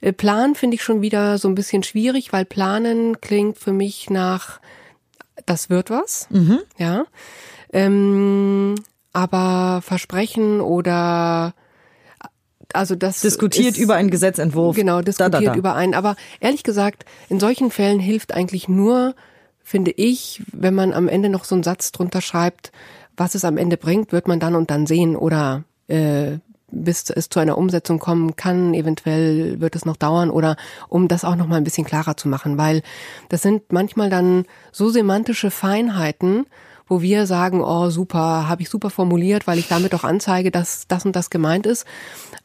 Äh, 0.00 0.12
Plan 0.12 0.54
finde 0.54 0.76
ich 0.76 0.82
schon 0.82 1.02
wieder 1.02 1.38
so 1.38 1.48
ein 1.48 1.54
bisschen 1.56 1.82
schwierig, 1.82 2.32
weil 2.32 2.44
planen 2.44 3.20
klingt 3.20 3.58
für 3.58 3.72
mich 3.72 4.08
nach, 4.08 4.60
das 5.46 5.68
wird 5.68 5.90
was, 5.90 6.28
ja. 6.78 7.04
Ähm, 7.72 8.76
aber 9.12 9.80
Versprechen 9.82 10.60
oder, 10.60 11.54
also 12.72 12.94
das 12.94 13.20
Diskutiert 13.20 13.76
ist, 13.76 13.78
über 13.78 13.96
einen 13.96 14.10
Gesetzentwurf. 14.10 14.76
Genau, 14.76 15.02
diskutiert 15.02 15.34
Da, 15.34 15.40
da, 15.40 15.52
da. 15.52 15.56
über 15.56 15.74
einen. 15.74 15.94
Aber 15.94 16.14
ehrlich 16.38 16.62
gesagt, 16.62 17.04
in 17.28 17.40
solchen 17.40 17.72
Fällen 17.72 17.98
hilft 17.98 18.32
eigentlich 18.32 18.68
nur, 18.68 19.16
finde 19.62 19.90
ich, 19.90 20.42
wenn 20.52 20.74
man 20.74 20.92
am 20.92 21.08
Ende 21.08 21.28
noch 21.28 21.44
so 21.44 21.56
einen 21.56 21.64
Satz 21.64 21.90
drunter 21.90 22.20
schreibt, 22.20 22.70
was 23.16 23.34
es 23.34 23.44
am 23.44 23.56
Ende 23.56 23.76
bringt, 23.76 24.12
wird 24.12 24.28
man 24.28 24.40
dann 24.40 24.54
und 24.54 24.70
dann 24.70 24.86
sehen 24.86 25.16
oder 25.16 25.64
äh, 25.88 26.38
bis 26.72 27.10
es 27.10 27.28
zu 27.28 27.40
einer 27.40 27.58
Umsetzung 27.58 27.98
kommen 27.98 28.36
kann, 28.36 28.74
eventuell 28.74 29.60
wird 29.60 29.76
es 29.76 29.84
noch 29.84 29.96
dauern 29.96 30.30
oder 30.30 30.56
um 30.88 31.08
das 31.08 31.24
auch 31.24 31.36
noch 31.36 31.46
mal 31.46 31.56
ein 31.56 31.64
bisschen 31.64 31.86
klarer 31.86 32.16
zu 32.16 32.28
machen, 32.28 32.58
weil 32.58 32.82
das 33.28 33.42
sind 33.42 33.72
manchmal 33.72 34.10
dann 34.10 34.44
so 34.72 34.88
semantische 34.88 35.50
Feinheiten, 35.50 36.46
wo 36.86 37.02
wir 37.02 37.26
sagen, 37.26 37.62
oh 37.62 37.88
super, 37.90 38.48
habe 38.48 38.62
ich 38.62 38.68
super 38.68 38.90
formuliert, 38.90 39.46
weil 39.46 39.58
ich 39.58 39.68
damit 39.68 39.94
auch 39.94 40.04
anzeige, 40.04 40.50
dass 40.50 40.88
das 40.88 41.06
und 41.06 41.14
das 41.14 41.30
gemeint 41.30 41.66
ist. 41.66 41.86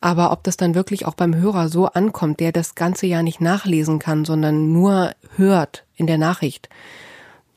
Aber 0.02 0.32
ob 0.32 0.44
das 0.44 0.56
dann 0.56 0.76
wirklich 0.76 1.08
auch 1.08 1.16
beim 1.16 1.36
Hörer 1.36 1.68
so 1.68 1.88
ankommt, 1.88 2.40
der 2.40 2.52
das 2.52 2.76
Ganze 2.76 3.08
ja 3.08 3.24
nicht 3.24 3.42
nachlesen 3.42 3.98
kann, 3.98 4.24
sondern 4.24 4.72
nur 4.72 5.12
hört 5.36 5.84
in 5.96 6.06
der 6.06 6.20
Nachricht, 6.20 6.70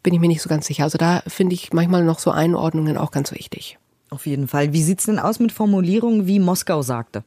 bin 0.08 0.14
ich 0.14 0.20
mir 0.20 0.28
nicht 0.28 0.40
so 0.40 0.48
ganz 0.48 0.66
sicher. 0.66 0.84
Also 0.84 0.96
da 0.96 1.22
finde 1.26 1.52
ich 1.52 1.74
manchmal 1.74 2.02
noch 2.02 2.18
so 2.18 2.30
Einordnungen 2.30 2.96
auch 2.96 3.10
ganz 3.10 3.30
wichtig. 3.30 3.76
Auf 4.08 4.26
jeden 4.26 4.48
Fall. 4.48 4.72
Wie 4.72 4.82
sieht's 4.82 5.04
denn 5.04 5.18
aus 5.18 5.38
mit 5.38 5.52
Formulierungen 5.52 6.26
wie 6.26 6.38
Moskau 6.38 6.80
sagte? 6.80 7.24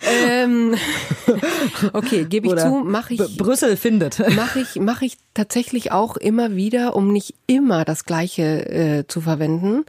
ähm, 0.00 0.76
okay, 1.92 2.24
gebe 2.26 2.46
ich 2.46 2.52
Oder 2.52 2.62
zu, 2.62 2.84
mache 2.84 3.14
ich. 3.14 3.18
B 3.18 3.26
Brüssel 3.36 3.76
findet. 3.76 4.20
Mache 4.36 4.60
ich, 4.60 4.76
mache 4.76 5.06
ich 5.06 5.16
tatsächlich 5.34 5.90
auch 5.90 6.16
immer 6.16 6.54
wieder, 6.54 6.94
um 6.94 7.12
nicht 7.12 7.34
immer 7.48 7.84
das 7.84 8.04
Gleiche 8.04 8.70
äh, 8.70 9.08
zu 9.08 9.20
verwenden. 9.20 9.84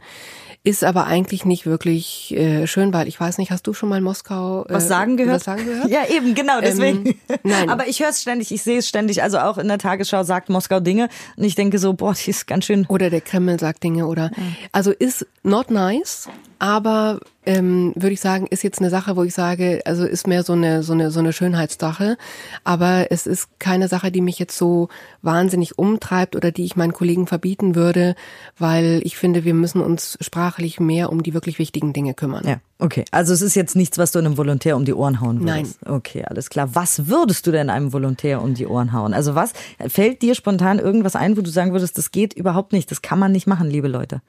Ist 0.66 0.82
aber 0.82 1.06
eigentlich 1.06 1.44
nicht 1.44 1.64
wirklich 1.64 2.34
äh, 2.36 2.66
schön, 2.66 2.92
weil 2.92 3.06
ich 3.06 3.20
weiß 3.20 3.38
nicht, 3.38 3.52
hast 3.52 3.68
du 3.68 3.72
schon 3.72 3.88
mal 3.88 4.00
Moskau 4.00 4.64
äh, 4.64 4.74
was 4.74 4.88
sagen 4.88 5.16
gehört? 5.16 5.36
Was 5.36 5.44
sagen 5.44 5.64
gehört? 5.64 5.88
Ja, 5.90 6.00
eben, 6.08 6.34
genau, 6.34 6.60
deswegen. 6.60 7.06
Ähm, 7.06 7.14
nein. 7.44 7.70
Aber 7.70 7.86
ich 7.86 8.00
höre 8.00 8.08
es 8.08 8.20
ständig, 8.20 8.50
ich 8.50 8.64
sehe 8.64 8.78
es 8.78 8.88
ständig. 8.88 9.22
Also 9.22 9.38
auch 9.38 9.58
in 9.58 9.68
der 9.68 9.78
Tagesschau 9.78 10.24
sagt 10.24 10.48
Moskau 10.48 10.80
Dinge 10.80 11.08
und 11.36 11.44
ich 11.44 11.54
denke 11.54 11.78
so, 11.78 11.92
boah, 11.92 12.14
die 12.14 12.30
ist 12.30 12.48
ganz 12.48 12.64
schön. 12.64 12.84
Oder 12.86 13.10
der 13.10 13.20
Kreml 13.20 13.60
sagt 13.60 13.84
Dinge 13.84 14.08
oder. 14.08 14.32
Also 14.72 14.90
ist 14.90 15.24
not 15.44 15.70
nice, 15.70 16.28
aber 16.58 17.20
ähm, 17.44 17.92
würde 17.94 18.12
ich 18.12 18.20
sagen, 18.20 18.46
ist 18.48 18.64
jetzt 18.64 18.80
eine 18.80 18.90
Sache, 18.90 19.16
wo 19.16 19.22
ich 19.22 19.34
sage, 19.34 19.82
also 19.84 20.04
ist 20.04 20.26
mehr 20.26 20.42
so 20.42 20.54
eine 20.54 20.82
so 20.82 20.92
eine 20.92 21.10
so 21.10 21.20
eine 21.20 21.32
Schönheitssache, 21.32 22.16
aber 22.64 23.06
es 23.10 23.26
ist 23.26 23.60
keine 23.60 23.88
Sache, 23.88 24.10
die 24.10 24.20
mich 24.20 24.38
jetzt 24.38 24.56
so 24.56 24.88
wahnsinnig 25.22 25.78
umtreibt 25.78 26.34
oder 26.34 26.50
die 26.50 26.64
ich 26.64 26.76
meinen 26.76 26.92
Kollegen 26.92 27.26
verbieten 27.26 27.74
würde, 27.74 28.16
weil 28.58 29.00
ich 29.04 29.16
finde, 29.16 29.44
wir 29.44 29.54
müssen 29.54 29.80
uns 29.80 30.18
sprachlich 30.20 30.80
mehr 30.80 31.10
um 31.10 31.22
die 31.22 31.34
wirklich 31.34 31.58
wichtigen 31.58 31.92
Dinge 31.92 32.14
kümmern. 32.14 32.46
Ja, 32.46 32.60
okay. 32.78 33.04
Also 33.12 33.32
es 33.32 33.42
ist 33.42 33.54
jetzt 33.54 33.76
nichts, 33.76 33.98
was 33.98 34.10
du 34.12 34.18
einem 34.18 34.36
Volontär 34.36 34.76
um 34.76 34.84
die 34.84 34.94
Ohren 34.94 35.20
hauen 35.20 35.40
würdest. 35.40 35.78
Nein. 35.84 35.94
Okay, 35.96 36.24
alles 36.24 36.50
klar. 36.50 36.74
Was 36.74 37.06
würdest 37.06 37.46
du 37.46 37.52
denn 37.52 37.70
einem 37.70 37.92
Volontär 37.92 38.42
um 38.42 38.54
die 38.54 38.66
Ohren 38.66 38.92
hauen? 38.92 39.14
Also 39.14 39.34
was 39.34 39.52
fällt 39.86 40.22
dir 40.22 40.34
spontan 40.34 40.78
irgendwas 40.78 41.16
ein, 41.16 41.36
wo 41.36 41.42
du 41.42 41.50
sagen 41.50 41.72
würdest, 41.72 41.98
das 41.98 42.10
geht 42.10 42.34
überhaupt 42.34 42.72
nicht, 42.72 42.90
das 42.90 43.02
kann 43.02 43.18
man 43.18 43.32
nicht 43.32 43.46
machen, 43.46 43.68
liebe 43.70 43.88
Leute? 43.88 44.20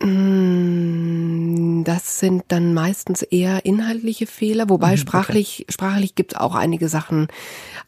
Mm, 0.00 1.84
das 1.84 2.20
sind 2.20 2.44
dann 2.48 2.74
meistens 2.74 3.22
eher 3.22 3.64
inhaltliche 3.64 4.26
Fehler, 4.26 4.68
wobei 4.68 4.92
mhm, 4.92 4.96
sprachlich, 4.98 5.60
okay. 5.62 5.72
sprachlich 5.72 6.14
gibt 6.14 6.32
es 6.32 6.38
auch 6.38 6.54
einige 6.54 6.88
Sachen. 6.88 7.28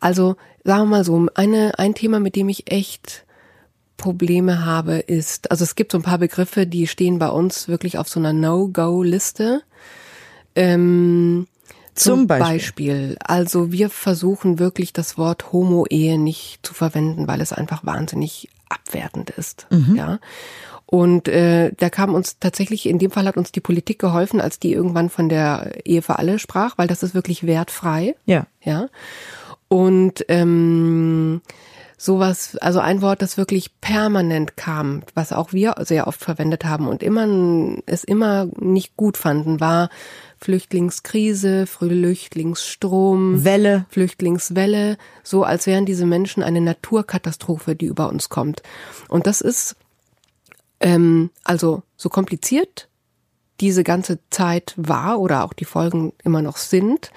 Also 0.01 0.37
sagen 0.65 0.85
wir 0.85 0.99
mal 0.99 1.05
so, 1.05 1.27
eine, 1.35 1.79
ein 1.79 1.95
Thema, 1.95 2.21
mit 2.21 2.37
dem 2.37 2.49
ich 2.49 2.71
echt 2.71 3.25
Probleme 3.97 4.65
habe, 4.65 4.99
ist, 4.99 5.51
also 5.51 5.65
es 5.65 5.75
gibt 5.75 5.93
so 5.93 5.99
ein 5.99 6.03
paar 6.03 6.19
Begriffe, 6.19 6.67
die 6.67 6.87
stehen 6.87 7.19
bei 7.19 7.29
uns 7.29 7.69
wirklich 7.69 7.99
auf 7.99 8.09
so 8.09 8.21
einer 8.21 8.33
No-Go-Liste. 8.33 9.63
Ähm, 10.55 11.47
zum, 11.95 12.21
zum 12.21 12.27
Beispiel. 12.29 12.47
Beispiel. 12.47 13.17
Also 13.21 13.73
wir 13.73 13.91
versuchen 13.91 14.59
wirklich 14.59 14.93
das 14.93 15.19
Wort 15.19 15.53
Homo-Ehe 15.53 16.17
nicht 16.17 16.65
zu 16.65 16.75
verwenden, 16.75 17.27
weil 17.27 17.41
es 17.41 17.53
einfach 17.53 17.85
wahnsinnig 17.85 18.49
abwertend 18.69 19.31
ist. 19.31 19.67
Mhm. 19.71 19.97
Ja. 19.97 20.19
Und 20.91 21.29
äh, 21.29 21.73
da 21.77 21.91
kam 21.91 22.15
uns 22.15 22.39
tatsächlich, 22.39 22.87
in 22.87 22.99
dem 22.99 23.11
Fall 23.11 23.27
hat 23.27 23.37
uns 23.37 23.53
die 23.53 23.61
Politik 23.61 23.99
geholfen, 23.99 24.41
als 24.41 24.59
die 24.59 24.73
irgendwann 24.73 25.11
von 25.11 25.29
der 25.29 25.85
Ehe 25.85 26.01
für 26.01 26.19
alle 26.19 26.39
sprach, 26.39 26.79
weil 26.79 26.89
das 26.89 27.03
ist 27.03 27.15
wirklich 27.15 27.47
wertfrei. 27.47 28.15
Ja. 28.25 28.47
Ja. 28.63 28.89
Und 29.69 30.25
ähm, 30.29 31.43
sowas, 31.99 32.57
also 32.57 32.79
ein 32.79 33.03
Wort, 33.03 33.21
das 33.21 33.37
wirklich 33.37 33.79
permanent 33.83 34.57
kam, 34.57 35.03
was 35.13 35.35
auch 35.35 35.53
wir 35.53 35.75
sehr 35.81 36.07
oft 36.07 36.23
verwendet 36.23 36.65
haben 36.65 36.89
und 36.89 37.03
immer 37.03 37.27
es 37.85 38.03
immer 38.03 38.49
nicht 38.59 38.97
gut 38.97 39.19
fanden, 39.19 39.61
war 39.61 39.91
Flüchtlingskrise, 40.39 41.67
Flüchtlingsstrom, 41.67 43.45
Welle, 43.45 43.85
Flüchtlingswelle, 43.91 44.97
so 45.23 45.45
als 45.45 45.67
wären 45.67 45.85
diese 45.85 46.07
Menschen 46.07 46.43
eine 46.43 46.63
Naturkatastrophe, 46.63 47.77
die 47.77 47.87
über 47.87 48.09
uns 48.09 48.31
kommt. 48.31 48.63
Und 49.09 49.27
das 49.27 49.43
ist 49.43 49.77
ähm, 50.81 51.31
also 51.45 51.83
so 51.97 52.09
kompliziert 52.09 52.89
diese 53.61 53.83
ganze 53.83 54.19
Zeit 54.31 54.75
war 54.77 55.19
oder 55.19 55.45
auch 55.45 55.53
die 55.53 55.65
Folgen 55.65 56.13
immer 56.23 56.43
noch 56.43 56.57
sind. 56.57 57.11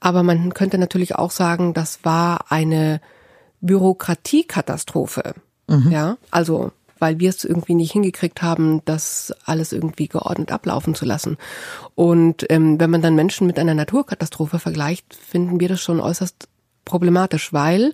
Aber 0.00 0.22
man 0.22 0.54
könnte 0.54 0.78
natürlich 0.78 1.14
auch 1.14 1.30
sagen, 1.30 1.74
das 1.74 2.04
war 2.04 2.50
eine 2.50 3.00
Bürokratiekatastrophe. 3.60 5.34
Mhm. 5.66 5.90
Ja, 5.90 6.16
also 6.30 6.72
weil 6.98 7.18
wir 7.18 7.28
es 7.28 7.44
irgendwie 7.44 7.74
nicht 7.74 7.92
hingekriegt 7.92 8.40
haben, 8.40 8.80
das 8.84 9.34
alles 9.44 9.72
irgendwie 9.72 10.08
geordnet 10.08 10.52
ablaufen 10.52 10.94
zu 10.94 11.04
lassen. 11.04 11.36
Und 11.94 12.46
ähm, 12.50 12.80
wenn 12.80 12.90
man 12.90 13.02
dann 13.02 13.14
Menschen 13.14 13.46
mit 13.46 13.58
einer 13.58 13.74
Naturkatastrophe 13.74 14.58
vergleicht, 14.58 15.14
finden 15.14 15.60
wir 15.60 15.68
das 15.68 15.80
schon 15.80 16.00
äußerst 16.00 16.48
problematisch, 16.84 17.52
weil 17.52 17.92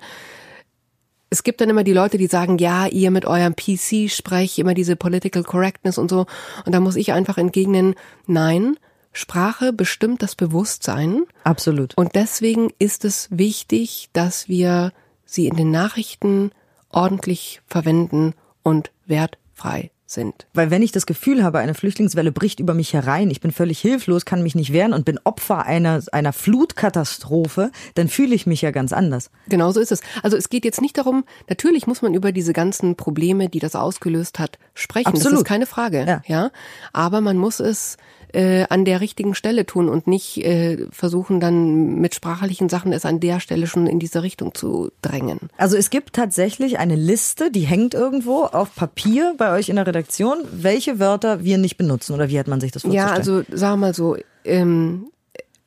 es 1.31 1.45
gibt 1.45 1.61
dann 1.61 1.71
immer 1.71 1.85
die 1.85 1.93
Leute, 1.93 2.19
die 2.19 2.27
sagen, 2.27 2.59
ja, 2.59 2.87
ihr 2.87 3.13
mit 3.13 3.25
eurem 3.25 3.55
PC 3.55 4.11
sprecht, 4.11 4.59
immer 4.59 4.75
diese 4.75 4.97
Political 4.97 5.45
Correctness 5.45 5.97
und 5.97 6.11
so. 6.11 6.27
Und 6.67 6.75
da 6.75 6.81
muss 6.81 6.97
ich 6.97 7.13
einfach 7.13 7.39
entgegnen, 7.39 7.95
nein, 8.27 8.77
Sprache 9.13 9.73
bestimmt 9.73 10.23
das 10.23 10.35
Bewusstsein. 10.35 11.23
Absolut. 11.45 11.97
Und 11.97 12.15
deswegen 12.17 12.71
ist 12.79 13.05
es 13.05 13.29
wichtig, 13.31 14.11
dass 14.13 14.49
wir 14.49 14.93
sie 15.25 15.47
in 15.47 15.57
den 15.57 15.71
Nachrichten 15.71 16.51
ordentlich 16.91 17.63
verwenden 17.67 18.35
und 18.63 18.91
wertfrei 19.07 19.91
sind. 20.13 20.47
Weil 20.55 20.71
wenn 20.71 20.83
ich 20.83 20.93
das 20.93 21.07
Gefühl 21.07 21.43
habe, 21.43 21.59
eine 21.59 21.75
Flüchtlingswelle 21.75 22.33
bricht 22.33 22.61
über 22.61 22.75
mich 22.75 22.93
herein, 22.93 23.31
ich 23.31 23.41
bin 23.41 23.53
völlig 23.53 23.81
hilflos, 23.81 24.25
kann 24.25 24.43
mich 24.43 24.55
nicht 24.55 24.73
wehren 24.73 24.93
und 24.93 25.05
bin 25.05 25.19
Opfer 25.25 25.65
einer, 25.65 26.03
einer 26.13 26.33
Flutkatastrophe, 26.33 27.71
dann 27.95 28.09
fühle 28.09 28.35
ich 28.35 28.47
mich 28.47 28.63
ja 28.63 28.71
ganz 28.71 28.93
anders. 28.93 29.31
Genau 29.49 29.71
so 29.73 29.81
ist 29.81 29.93
es. 29.93 30.01
Also 30.23 30.37
es 30.37 30.49
geht 30.49 30.65
jetzt 30.65 30.81
nicht 30.81 30.99
darum, 30.99 31.25
natürlich 31.49 31.87
muss 31.87 32.03
man 32.03 32.15
über 32.15 32.33
diese 32.33 32.53
ganzen 32.53 32.97
Probleme, 32.97 33.49
die 33.49 33.59
das 33.59 33.77
ausgelöst 33.77 34.39
hat, 34.39 34.59
sprechen. 34.75 35.09
Absolut. 35.09 35.33
Das 35.33 35.41
ist 35.41 35.47
keine 35.47 35.67
Frage. 35.67 36.05
Ja. 36.07 36.23
ja. 36.27 36.51
Aber 36.93 37.21
man 37.21 37.37
muss 37.37 37.61
es 37.61 37.97
äh, 38.33 38.65
an 38.69 38.85
der 38.85 39.01
richtigen 39.01 39.35
Stelle 39.35 39.67
tun 39.67 39.89
und 39.89 40.07
nicht 40.07 40.39
äh, 40.45 40.87
versuchen 40.91 41.41
dann 41.41 41.97
mit 41.97 42.15
sprachlichen 42.15 42.69
Sachen 42.69 42.93
es 42.93 43.05
an 43.05 43.21
der 43.21 43.41
Stelle 43.41 43.67
schon 43.67 43.87
in 43.87 43.99
diese 43.99 44.23
Richtung 44.23 44.55
zu 44.55 44.91
drängen. 45.03 45.51
Also 45.57 45.77
es 45.77 45.91
gibt 45.91 46.15
tatsächlich 46.15 46.79
eine 46.79 46.97
Liste, 46.97 47.51
die 47.51 47.63
hängt 47.63 47.95
irgendwo 47.95 48.45
auf 48.45 48.75
Papier 48.75 49.35
bei 49.37 49.53
euch 49.53 49.69
in 49.69 49.77
der 49.77 49.87
Redaktion, 49.87 50.39
welche 50.53 50.99
Wörter 50.99 51.45
wir 51.45 51.59
nicht 51.59 51.77
benutzen 51.77 52.15
oder 52.15 52.29
wie 52.29 52.39
hat 52.39 52.49
man 52.49 52.61
sich 52.61 52.73
das 52.73 52.83
vorzustellen? 52.83 53.09
Ja, 53.09 53.15
also 53.15 53.43
sagen 53.51 53.81
wir 53.81 53.87
mal 53.89 53.95
so, 53.95 54.17
ähm, 54.45 55.11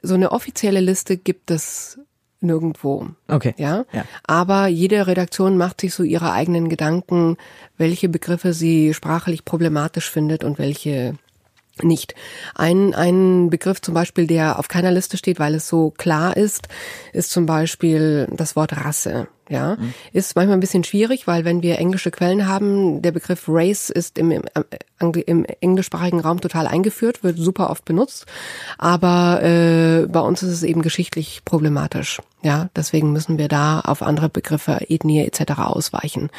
so 0.02 0.14
eine 0.14 0.32
offizielle 0.32 0.82
Liste 0.82 1.18
gibt 1.18 1.50
es 1.52 2.00
nirgendwo. 2.44 3.08
Okay. 3.28 3.56
Ja? 3.58 3.86
ja. 3.94 4.04
Aber 4.26 4.68
jede 4.68 5.08
Redaktion 5.08 5.58
macht 5.58 5.82
sich 5.82 5.94
so 5.94 6.04
ihre 6.04 6.32
eigenen 6.32 6.70
Gedanken, 6.70 7.38
welche 7.78 8.10
Begriffe 8.10 8.54
sie 8.54 8.94
sprachlich 8.94 9.46
problematisch 9.46 10.10
findet 10.12 10.44
und 10.44 10.60
welche 10.60 11.16
nicht. 11.82 12.14
Ein, 12.54 12.94
ein 12.94 13.50
Begriff 13.50 13.82
zum 13.82 13.94
Beispiel, 13.94 14.28
der 14.28 14.60
auf 14.60 14.68
keiner 14.68 14.92
Liste 14.92 15.18
steht, 15.18 15.40
weil 15.40 15.56
es 15.56 15.68
so 15.68 15.92
klar 15.92 16.38
ist, 16.38 16.68
ist 17.14 17.32
zum 17.32 17.46
Beispiel 17.46 18.28
das 18.32 18.56
Wort 18.56 18.74
Rasse. 18.86 19.28
Ja, 19.50 19.76
mhm. 19.76 19.94
ist 20.14 20.38
manchmal 20.38 20.56
ein 20.56 20.62
bisschen 20.62 20.86
schwierig, 20.86 21.28
weil 21.28 21.44
wenn 21.44 21.62
wir 21.62 21.78
englische 21.78 22.12
Quellen 22.12 22.48
haben, 22.48 23.02
der 23.02 23.12
Begriff 23.12 23.44
Race 23.48 23.90
ist 23.90 24.18
im, 24.18 24.32
im, 24.32 24.42
im 25.00 25.46
englischsprachigen 25.60 26.22
Raum 26.22 26.40
total 26.40 26.66
eingeführt, 26.66 27.26
wird 27.26 27.38
super 27.38 27.70
oft 27.70 27.84
benutzt, 27.84 28.26
aber 28.78 29.44
äh, 29.44 30.08
bei 30.08 30.22
uns 30.22 30.44
ist 30.44 30.50
es 30.50 30.64
eben 30.64 30.82
geschichtlich 30.82 31.42
problematisch. 31.44 32.22
Ja, 32.42 32.70
deswegen 32.74 33.12
müssen 33.12 33.38
wir 33.38 33.50
da 33.50 33.82
auf 33.82 34.02
andere 34.02 34.30
Begriffe, 34.30 34.80
Ethnie 34.88 35.26
etc. 35.26 35.60
ausweichen. 35.60 36.30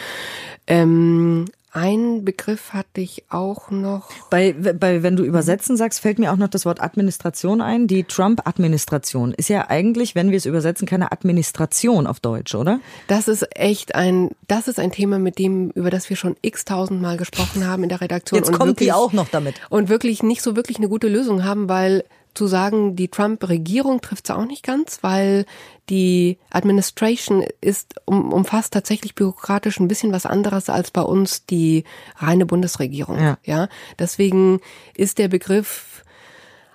Ähm, 0.67 1.45
ein 1.75 2.25
Begriff 2.25 2.73
hatte 2.73 3.01
ich 3.01 3.25
auch 3.31 3.71
noch. 3.71 4.09
Bei, 4.31 4.53
bei, 4.53 5.03
wenn 5.03 5.17
du 5.17 5.25
übersetzen 5.25 5.77
sagst, 5.77 6.01
fällt 6.01 6.21
mir 6.21 6.33
auch 6.33 6.37
noch 6.37 6.49
das 6.49 6.65
Wort 6.65 6.81
Administration 6.81 7.61
ein. 7.61 7.89
Die 7.89 8.05
Trump-Administration 8.05 9.35
ist 9.35 9.49
ja 9.49 9.69
eigentlich, 9.69 10.15
wenn 10.15 10.31
wir 10.31 10.39
es 10.39 10.47
übersetzen, 10.47 10.87
keine 10.87 11.11
Administration 11.11 12.07
auf 12.07 12.21
Deutsch, 12.21 12.55
oder? 12.55 12.79
Das 13.09 13.27
ist 13.27 13.45
echt 13.57 13.97
ein, 13.97 14.31
das 14.47 14.69
ist 14.69 14.79
ein 14.79 14.93
Thema, 14.93 15.19
mit 15.19 15.39
dem, 15.41 15.71
über 15.71 15.91
das 15.91 16.09
wir 16.09 16.17
schon 16.17 16.37
x 16.43 16.65
tausendmal 16.65 17.17
gesprochen 17.17 17.67
haben 17.67 17.83
in 17.83 17.89
der 17.89 18.01
Redaktion. 18.01 18.39
Jetzt 18.39 18.53
kommt 18.53 18.71
wirklich, 18.71 18.89
die 18.89 18.93
auch 18.93 19.13
noch 19.13 19.29
damit. 19.29 19.57
Und 19.69 19.89
wirklich 19.89 20.23
nicht 20.23 20.43
so 20.43 20.55
wirklich 20.55 20.79
eine 20.79 20.89
gute 20.89 21.09
Lösung 21.09 21.45
haben, 21.45 21.69
weil 21.69 22.05
zu 22.35 22.47
sagen, 22.47 22.97
die 22.97 23.09
Trump-Regierung 23.09 24.01
trifft 24.01 24.29
es 24.29 24.35
auch 24.35 24.45
nicht 24.45 24.63
ganz, 24.63 24.99
weil 25.03 25.47
die 25.89 26.39
Administration 26.51 27.45
ist 27.61 27.95
um, 28.05 28.33
umfasst 28.33 28.73
tatsächlich 28.73 29.15
bürokratisch 29.15 29.79
ein 29.79 29.89
bisschen 29.89 30.13
was 30.13 30.27
anderes 30.27 30.69
als 30.69 30.91
bei 30.91 31.03
uns 31.03 31.47
die 31.47 31.85
reine 32.17 32.47
Bundesregierung. 32.47 33.19
Ja. 33.19 33.39
ja, 33.45 33.69
deswegen 33.99 34.61
ist 34.97 35.19
der 35.19 35.29
Begriff 35.29 36.03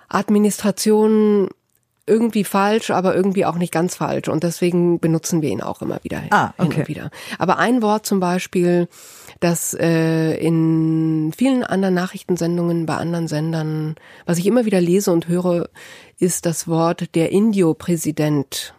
Administration 0.08 1.48
irgendwie 2.06 2.44
falsch, 2.44 2.90
aber 2.90 3.14
irgendwie 3.14 3.46
auch 3.46 3.54
nicht 3.54 3.72
ganz 3.72 3.94
falsch. 3.94 4.28
Und 4.28 4.42
deswegen 4.42 4.98
benutzen 4.98 5.42
wir 5.42 5.50
ihn 5.50 5.62
auch 5.62 5.80
immer 5.80 6.00
wieder 6.02 6.22
ah, 6.30 6.52
okay. 6.58 6.68
hin 6.68 6.80
und 6.80 6.88
wieder. 6.88 7.10
Aber 7.38 7.58
ein 7.58 7.82
Wort 7.82 8.04
zum 8.04 8.18
Beispiel, 8.18 8.88
das 9.40 9.74
äh, 9.74 10.34
in 10.34 11.32
vielen 11.36 11.64
anderen 11.64 11.94
Nachrichtensendungen 11.94 12.86
bei 12.86 12.96
anderen 12.96 13.26
Sendern, 13.26 13.96
was 14.26 14.38
ich 14.38 14.46
immer 14.46 14.66
wieder 14.66 14.80
lese 14.80 15.10
und 15.12 15.28
höre, 15.28 15.68
ist 16.18 16.46
das 16.46 16.68
Wort 16.68 17.14
der 17.14 17.32
Indio-Präsident 17.32 18.74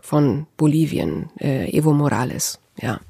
von 0.00 0.46
Bolivien, 0.56 1.30
äh, 1.40 1.68
Evo 1.76 1.92
Morales. 1.92 2.60
Ja, 2.80 3.00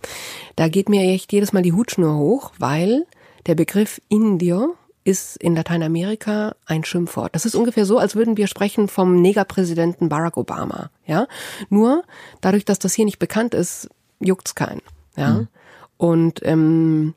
da 0.56 0.68
geht 0.68 0.88
mir 0.88 1.02
echt 1.02 1.32
jedes 1.32 1.52
Mal 1.52 1.62
die 1.62 1.72
Hutschnur 1.72 2.16
hoch, 2.16 2.52
weil 2.58 3.06
der 3.46 3.54
Begriff 3.54 4.00
Indio 4.08 4.74
ist 5.04 5.36
in 5.36 5.54
Lateinamerika 5.54 6.54
ein 6.64 6.84
Schimpfwort. 6.84 7.34
Das 7.34 7.44
ist 7.44 7.54
ungefähr 7.54 7.84
so, 7.84 7.98
als 7.98 8.14
würden 8.14 8.38
wir 8.38 8.46
sprechen 8.46 8.88
vom 8.88 9.20
Negerpräsidenten 9.20 10.08
Barack 10.08 10.38
Obama. 10.38 10.90
Ja, 11.06 11.28
nur 11.68 12.04
dadurch, 12.40 12.64
dass 12.64 12.78
das 12.78 12.94
hier 12.94 13.04
nicht 13.04 13.18
bekannt 13.18 13.52
ist, 13.52 13.88
juckt's 14.20 14.54
keinen. 14.54 14.80
Ja, 15.16 15.34
mhm. 15.34 15.48
Und 15.96 16.40
ähm, 16.44 17.14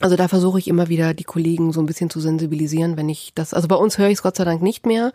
also 0.00 0.16
da 0.16 0.28
versuche 0.28 0.58
ich 0.58 0.68
immer 0.68 0.88
wieder 0.88 1.14
die 1.14 1.24
Kollegen 1.24 1.72
so 1.72 1.80
ein 1.80 1.86
bisschen 1.86 2.10
zu 2.10 2.20
sensibilisieren, 2.20 2.96
wenn 2.96 3.08
ich 3.08 3.32
das, 3.34 3.54
also 3.54 3.68
bei 3.68 3.76
uns 3.76 3.96
höre 3.96 4.08
ich 4.08 4.14
es 4.14 4.22
Gott 4.22 4.36
sei 4.36 4.44
Dank 4.44 4.60
nicht 4.60 4.86
mehr. 4.86 5.12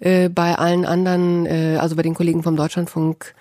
Äh, 0.00 0.28
bei 0.28 0.54
allen 0.54 0.84
anderen, 0.84 1.46
äh, 1.46 1.78
also 1.80 1.96
bei 1.96 2.02
den 2.02 2.14
Kollegen 2.14 2.42
vom 2.42 2.54
Deutschlandfunk 2.54 3.34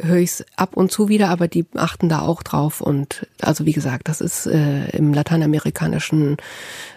höre 0.00 0.16
ich 0.16 0.30
es 0.30 0.46
ab 0.56 0.76
und 0.76 0.90
zu 0.90 1.08
wieder, 1.08 1.28
aber 1.28 1.48
die 1.48 1.66
achten 1.74 2.08
da 2.08 2.20
auch 2.20 2.42
drauf. 2.42 2.80
Und 2.80 3.26
also 3.40 3.66
wie 3.66 3.72
gesagt, 3.72 4.08
das 4.08 4.20
ist 4.20 4.46
äh, 4.46 4.88
im 4.90 5.12
lateinamerikanischen 5.14 6.36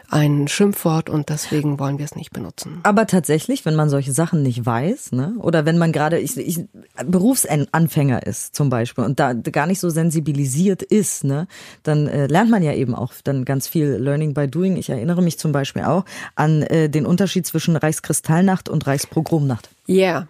ein 0.09 0.47
Schimpfwort 0.47 1.09
und 1.09 1.29
deswegen 1.29 1.79
wollen 1.79 1.97
wir 1.97 2.05
es 2.05 2.15
nicht 2.15 2.31
benutzen. 2.31 2.79
Aber 2.83 3.07
tatsächlich, 3.07 3.65
wenn 3.65 3.75
man 3.75 3.89
solche 3.89 4.13
Sachen 4.13 4.41
nicht 4.41 4.65
weiß, 4.65 5.11
ne, 5.11 5.35
oder 5.39 5.65
wenn 5.65 5.77
man 5.77 5.91
gerade 5.91 6.17
ich, 6.17 6.37
ich, 6.37 6.61
Berufsanfänger 7.05 8.25
ist 8.25 8.55
zum 8.55 8.69
Beispiel 8.69 9.03
und 9.03 9.19
da 9.19 9.33
gar 9.33 9.67
nicht 9.67 9.79
so 9.79 9.89
sensibilisiert 9.89 10.81
ist, 10.81 11.25
ne, 11.25 11.47
dann 11.83 12.07
äh, 12.07 12.27
lernt 12.27 12.49
man 12.49 12.63
ja 12.63 12.73
eben 12.73 12.95
auch 12.95 13.13
dann 13.23 13.43
ganz 13.43 13.67
viel 13.67 13.97
Learning 13.99 14.33
by 14.33 14.47
Doing. 14.47 14.77
Ich 14.77 14.89
erinnere 14.89 15.21
mich 15.21 15.37
zum 15.39 15.51
Beispiel 15.51 15.83
auch 15.83 16.05
an 16.35 16.61
äh, 16.61 16.89
den 16.89 17.05
Unterschied 17.05 17.45
zwischen 17.45 17.75
Reichskristallnacht 17.75 18.69
und 18.69 18.87
Reichspogromnacht. 18.87 19.69
Yeah, 19.89 20.27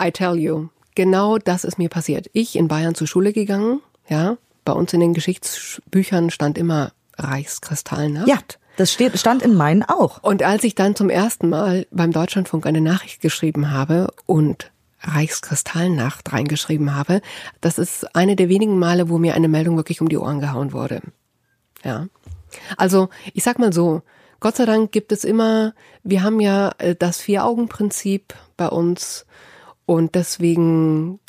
I 0.00 0.10
tell 0.10 0.36
you. 0.36 0.68
Genau 0.94 1.38
das 1.38 1.64
ist 1.64 1.78
mir 1.78 1.88
passiert. 1.88 2.28
Ich 2.32 2.56
in 2.56 2.68
Bayern 2.68 2.94
zur 2.94 3.06
Schule 3.06 3.32
gegangen, 3.32 3.80
ja, 4.08 4.36
bei 4.64 4.72
uns 4.72 4.92
in 4.92 5.00
den 5.00 5.14
Geschichtsbüchern 5.14 6.30
stand 6.30 6.58
immer 6.58 6.92
Reichskristallnacht. 7.18 8.28
Ja. 8.28 8.38
Das 8.76 8.90
steht, 8.90 9.18
stand 9.18 9.42
in 9.42 9.54
meinen 9.54 9.82
auch. 9.82 10.22
Und 10.22 10.42
als 10.42 10.64
ich 10.64 10.74
dann 10.74 10.96
zum 10.96 11.10
ersten 11.10 11.50
Mal 11.50 11.86
beim 11.90 12.10
Deutschlandfunk 12.10 12.66
eine 12.66 12.80
Nachricht 12.80 13.20
geschrieben 13.20 13.70
habe 13.70 14.08
und 14.24 14.72
Reichskristallnacht 15.02 16.32
reingeschrieben 16.32 16.94
habe, 16.94 17.20
das 17.60 17.78
ist 17.78 18.16
eine 18.16 18.34
der 18.34 18.48
wenigen 18.48 18.78
Male, 18.78 19.10
wo 19.10 19.18
mir 19.18 19.34
eine 19.34 19.48
Meldung 19.48 19.76
wirklich 19.76 20.00
um 20.00 20.08
die 20.08 20.16
Ohren 20.16 20.40
gehauen 20.40 20.72
wurde. 20.72 21.02
Ja. 21.84 22.06
Also, 22.78 23.10
ich 23.34 23.42
sag 23.42 23.58
mal 23.58 23.74
so, 23.74 24.02
Gott 24.40 24.56
sei 24.56 24.64
Dank 24.64 24.90
gibt 24.90 25.12
es 25.12 25.24
immer, 25.24 25.74
wir 26.02 26.22
haben 26.22 26.40
ja 26.40 26.72
äh, 26.78 26.94
das 26.94 27.20
Vier-Augen-Prinzip 27.20 28.34
bei 28.56 28.68
uns 28.68 29.26
und 29.86 30.14
deswegen, 30.14 31.20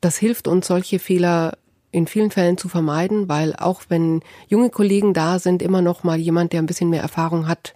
das 0.00 0.16
hilft 0.16 0.48
uns, 0.48 0.66
solche 0.66 0.98
Fehler 0.98 1.56
in 1.90 2.06
vielen 2.06 2.30
Fällen 2.30 2.56
zu 2.56 2.68
vermeiden, 2.68 3.28
weil 3.28 3.54
auch 3.54 3.82
wenn 3.88 4.22
junge 4.48 4.70
Kollegen 4.70 5.12
da 5.12 5.38
sind, 5.38 5.62
immer 5.62 5.82
noch 5.82 6.04
mal 6.04 6.18
jemand, 6.18 6.52
der 6.52 6.62
ein 6.62 6.66
bisschen 6.66 6.90
mehr 6.90 7.02
Erfahrung 7.02 7.46
hat, 7.46 7.74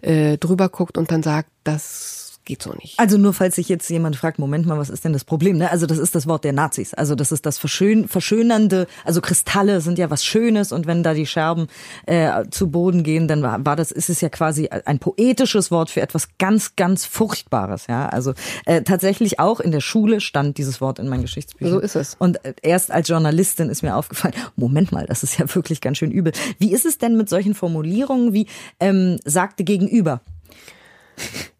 äh, 0.00 0.38
drüber 0.38 0.68
guckt 0.70 0.96
und 0.96 1.10
dann 1.10 1.22
sagt, 1.22 1.50
das 1.62 2.19
geht 2.44 2.62
so 2.62 2.72
nicht. 2.72 2.98
Also 2.98 3.18
nur 3.18 3.32
falls 3.32 3.56
sich 3.56 3.68
jetzt 3.68 3.88
jemand 3.90 4.16
fragt, 4.16 4.38
Moment 4.38 4.66
mal, 4.66 4.78
was 4.78 4.90
ist 4.90 5.04
denn 5.04 5.12
das 5.12 5.24
Problem? 5.24 5.58
Ne? 5.58 5.70
Also 5.70 5.86
das 5.86 5.98
ist 5.98 6.14
das 6.14 6.26
Wort 6.26 6.44
der 6.44 6.52
Nazis. 6.52 6.94
Also 6.94 7.14
das 7.14 7.32
ist 7.32 7.46
das 7.46 7.58
Verschön 7.58 8.08
Verschönernde. 8.08 8.86
Also 9.04 9.20
Kristalle 9.20 9.80
sind 9.80 9.98
ja 9.98 10.10
was 10.10 10.24
Schönes 10.24 10.72
und 10.72 10.86
wenn 10.86 11.02
da 11.02 11.14
die 11.14 11.26
Scherben 11.26 11.68
äh, 12.06 12.44
zu 12.50 12.70
Boden 12.70 13.02
gehen, 13.02 13.28
dann 13.28 13.42
war, 13.42 13.64
war 13.64 13.76
das, 13.76 13.92
ist 13.92 14.10
es 14.10 14.20
ja 14.20 14.28
quasi 14.28 14.68
ein 14.68 14.98
poetisches 14.98 15.70
Wort 15.70 15.90
für 15.90 16.00
etwas 16.00 16.28
ganz, 16.38 16.76
ganz 16.76 17.04
Furchtbares. 17.04 17.86
Ja, 17.88 18.08
also 18.08 18.34
äh, 18.66 18.82
tatsächlich 18.82 19.38
auch 19.38 19.60
in 19.60 19.70
der 19.70 19.80
Schule 19.80 20.20
stand 20.20 20.58
dieses 20.58 20.80
Wort 20.80 20.98
in 20.98 21.08
meinen 21.08 21.22
Geschichtsbüchern. 21.22 21.74
So 21.74 21.80
ist 21.80 21.96
es. 21.96 22.16
Und 22.18 22.44
äh, 22.44 22.54
erst 22.62 22.90
als 22.90 23.08
Journalistin 23.08 23.68
ist 23.68 23.82
mir 23.82 23.96
aufgefallen, 23.96 24.34
Moment 24.56 24.92
mal, 24.92 25.06
das 25.06 25.22
ist 25.22 25.38
ja 25.38 25.54
wirklich 25.54 25.80
ganz 25.80 25.98
schön 25.98 26.10
übel. 26.10 26.32
Wie 26.58 26.72
ist 26.72 26.86
es 26.86 26.98
denn 26.98 27.16
mit 27.16 27.28
solchen 27.28 27.54
Formulierungen 27.54 28.32
wie 28.32 28.46
ähm, 28.80 29.18
sagte 29.24 29.64
gegenüber? 29.64 30.20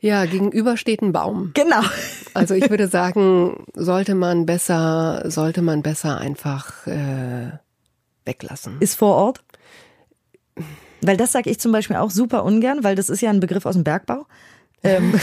Ja, 0.00 0.24
gegenüber 0.24 0.76
steht 0.76 1.02
ein 1.02 1.12
Baum. 1.12 1.50
Genau. 1.54 1.82
Also 2.34 2.54
ich 2.54 2.70
würde 2.70 2.88
sagen, 2.88 3.64
sollte 3.74 4.14
man 4.14 4.46
besser, 4.46 5.22
sollte 5.26 5.62
man 5.62 5.82
besser 5.82 6.18
einfach 6.18 6.86
äh, 6.86 7.50
weglassen. 8.24 8.76
Ist 8.80 8.94
vor 8.94 9.16
Ort? 9.16 9.42
Weil 11.02 11.16
das 11.16 11.32
sage 11.32 11.50
ich 11.50 11.58
zum 11.60 11.72
Beispiel 11.72 11.96
auch 11.96 12.10
super 12.10 12.44
ungern, 12.44 12.84
weil 12.84 12.94
das 12.94 13.08
ist 13.08 13.20
ja 13.20 13.30
ein 13.30 13.40
Begriff 13.40 13.66
aus 13.66 13.74
dem 13.74 13.84
Bergbau. 13.84 14.26
Ähm. 14.82 15.14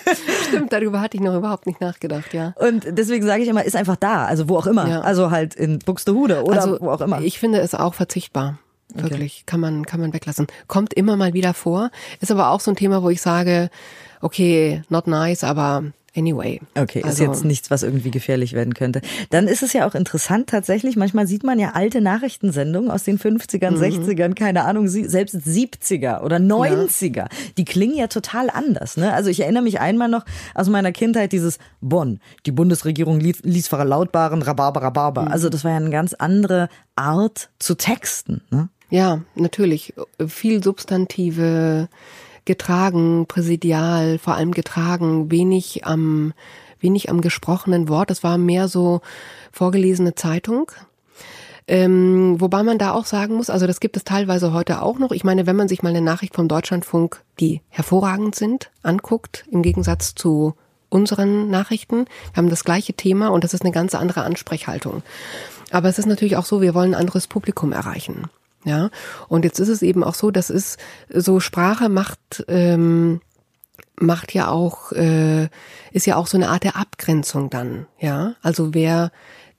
Stimmt, 0.48 0.72
darüber 0.72 1.00
hatte 1.00 1.16
ich 1.16 1.22
noch 1.22 1.36
überhaupt 1.36 1.66
nicht 1.66 1.80
nachgedacht, 1.80 2.32
ja. 2.32 2.54
Und 2.56 2.86
deswegen 2.88 3.26
sage 3.26 3.42
ich 3.42 3.48
immer, 3.48 3.64
ist 3.64 3.76
einfach 3.76 3.96
da, 3.96 4.24
also 4.24 4.48
wo 4.48 4.56
auch 4.56 4.66
immer. 4.66 4.88
Ja. 4.88 5.00
Also 5.02 5.30
halt 5.30 5.54
in 5.54 5.78
Buxtehude 5.78 6.44
oder 6.44 6.62
also, 6.62 6.80
wo 6.80 6.90
auch 6.90 7.00
immer. 7.00 7.20
Ich 7.20 7.38
finde 7.38 7.60
es 7.60 7.74
auch 7.74 7.94
verzichtbar. 7.94 8.58
Wirklich, 8.94 9.38
okay. 9.38 9.42
kann 9.46 9.60
man, 9.60 9.86
kann 9.86 10.00
man 10.00 10.12
weglassen. 10.12 10.46
Kommt 10.66 10.94
immer 10.94 11.16
mal 11.16 11.34
wieder 11.34 11.54
vor. 11.54 11.90
Ist 12.20 12.30
aber 12.30 12.50
auch 12.50 12.60
so 12.60 12.70
ein 12.70 12.76
Thema, 12.76 13.02
wo 13.02 13.10
ich 13.10 13.20
sage, 13.20 13.70
okay, 14.20 14.82
not 14.88 15.06
nice, 15.06 15.44
aber 15.44 15.84
Anyway. 16.14 16.60
Okay, 16.74 16.98
ist 16.98 17.06
also, 17.06 17.24
jetzt 17.24 17.44
nichts, 17.44 17.70
was 17.70 17.82
irgendwie 17.82 18.10
gefährlich 18.10 18.52
werden 18.52 18.74
könnte. 18.74 19.00
Dann 19.30 19.48
ist 19.48 19.62
es 19.62 19.72
ja 19.72 19.86
auch 19.86 19.94
interessant 19.94 20.50
tatsächlich, 20.50 20.94
manchmal 20.96 21.26
sieht 21.26 21.42
man 21.42 21.58
ja 21.58 21.70
alte 21.70 22.02
Nachrichtensendungen 22.02 22.90
aus 22.90 23.04
den 23.04 23.18
50ern, 23.18 23.72
mhm. 23.72 23.82
60ern, 23.82 24.34
keine 24.34 24.64
Ahnung, 24.64 24.88
selbst 24.88 25.34
70er 25.34 26.20
oder 26.22 26.36
90er. 26.36 27.16
Ja. 27.16 27.28
Die 27.56 27.64
klingen 27.64 27.96
ja 27.96 28.08
total 28.08 28.50
anders. 28.50 28.98
Ne? 28.98 29.12
Also 29.12 29.30
ich 29.30 29.40
erinnere 29.40 29.62
mich 29.62 29.80
einmal 29.80 30.08
noch 30.08 30.26
aus 30.54 30.68
meiner 30.68 30.92
Kindheit 30.92 31.32
dieses 31.32 31.58
Bonn. 31.80 32.20
Die 32.44 32.52
Bundesregierung 32.52 33.18
ließ, 33.18 33.40
ließ 33.44 33.68
verlautbaren 33.68 34.42
Rhabarber, 34.42 34.82
Rhabarber. 34.82 35.22
Mhm. 35.22 35.28
Also 35.28 35.48
das 35.48 35.64
war 35.64 35.70
ja 35.70 35.78
eine 35.78 35.90
ganz 35.90 36.12
andere 36.12 36.68
Art 36.94 37.48
zu 37.58 37.74
texten. 37.74 38.42
Ne? 38.50 38.68
Ja, 38.92 39.22
natürlich. 39.34 39.94
Viel 40.26 40.62
Substantive 40.62 41.88
getragen, 42.44 43.24
präsidial, 43.26 44.18
vor 44.18 44.34
allem 44.34 44.52
getragen, 44.52 45.30
wenig 45.30 45.86
am, 45.86 46.34
wenig 46.78 47.08
am 47.08 47.22
gesprochenen 47.22 47.88
Wort. 47.88 48.10
Das 48.10 48.22
war 48.22 48.36
mehr 48.36 48.68
so 48.68 49.00
vorgelesene 49.50 50.14
Zeitung. 50.14 50.70
Ähm, 51.66 52.38
wobei 52.38 52.62
man 52.62 52.76
da 52.76 52.92
auch 52.92 53.06
sagen 53.06 53.36
muss, 53.36 53.48
also 53.48 53.66
das 53.66 53.80
gibt 53.80 53.96
es 53.96 54.04
teilweise 54.04 54.52
heute 54.52 54.82
auch 54.82 54.98
noch. 54.98 55.12
Ich 55.12 55.24
meine, 55.24 55.46
wenn 55.46 55.56
man 55.56 55.68
sich 55.68 55.82
mal 55.82 55.88
eine 55.88 56.02
Nachricht 56.02 56.34
vom 56.34 56.46
Deutschlandfunk, 56.46 57.22
die 57.40 57.62
hervorragend 57.70 58.34
sind, 58.34 58.70
anguckt, 58.82 59.46
im 59.50 59.62
Gegensatz 59.62 60.14
zu 60.14 60.52
unseren 60.90 61.48
Nachrichten, 61.48 62.04
wir 62.34 62.36
haben 62.36 62.50
das 62.50 62.64
gleiche 62.64 62.92
Thema 62.92 63.28
und 63.28 63.42
das 63.42 63.54
ist 63.54 63.62
eine 63.62 63.72
ganz 63.72 63.94
andere 63.94 64.24
Ansprechhaltung. 64.24 65.02
Aber 65.70 65.88
es 65.88 65.98
ist 65.98 66.04
natürlich 66.04 66.36
auch 66.36 66.44
so, 66.44 66.60
wir 66.60 66.74
wollen 66.74 66.92
ein 66.92 67.00
anderes 67.00 67.26
Publikum 67.26 67.72
erreichen. 67.72 68.28
Ja, 68.64 68.90
und 69.28 69.44
jetzt 69.44 69.58
ist 69.58 69.68
es 69.68 69.82
eben 69.82 70.04
auch 70.04 70.14
so, 70.14 70.30
das 70.30 70.50
ist 70.50 70.78
so 71.08 71.40
Sprache 71.40 71.88
macht 71.88 72.44
ähm, 72.48 73.20
macht 73.98 74.34
ja 74.34 74.48
auch 74.48 74.92
äh, 74.92 75.48
ist 75.92 76.06
ja 76.06 76.16
auch 76.16 76.26
so 76.26 76.36
eine 76.36 76.48
Art 76.48 76.64
der 76.64 76.76
Abgrenzung 76.76 77.50
dann. 77.50 77.86
Ja, 77.98 78.34
also 78.42 78.74
wer 78.74 79.10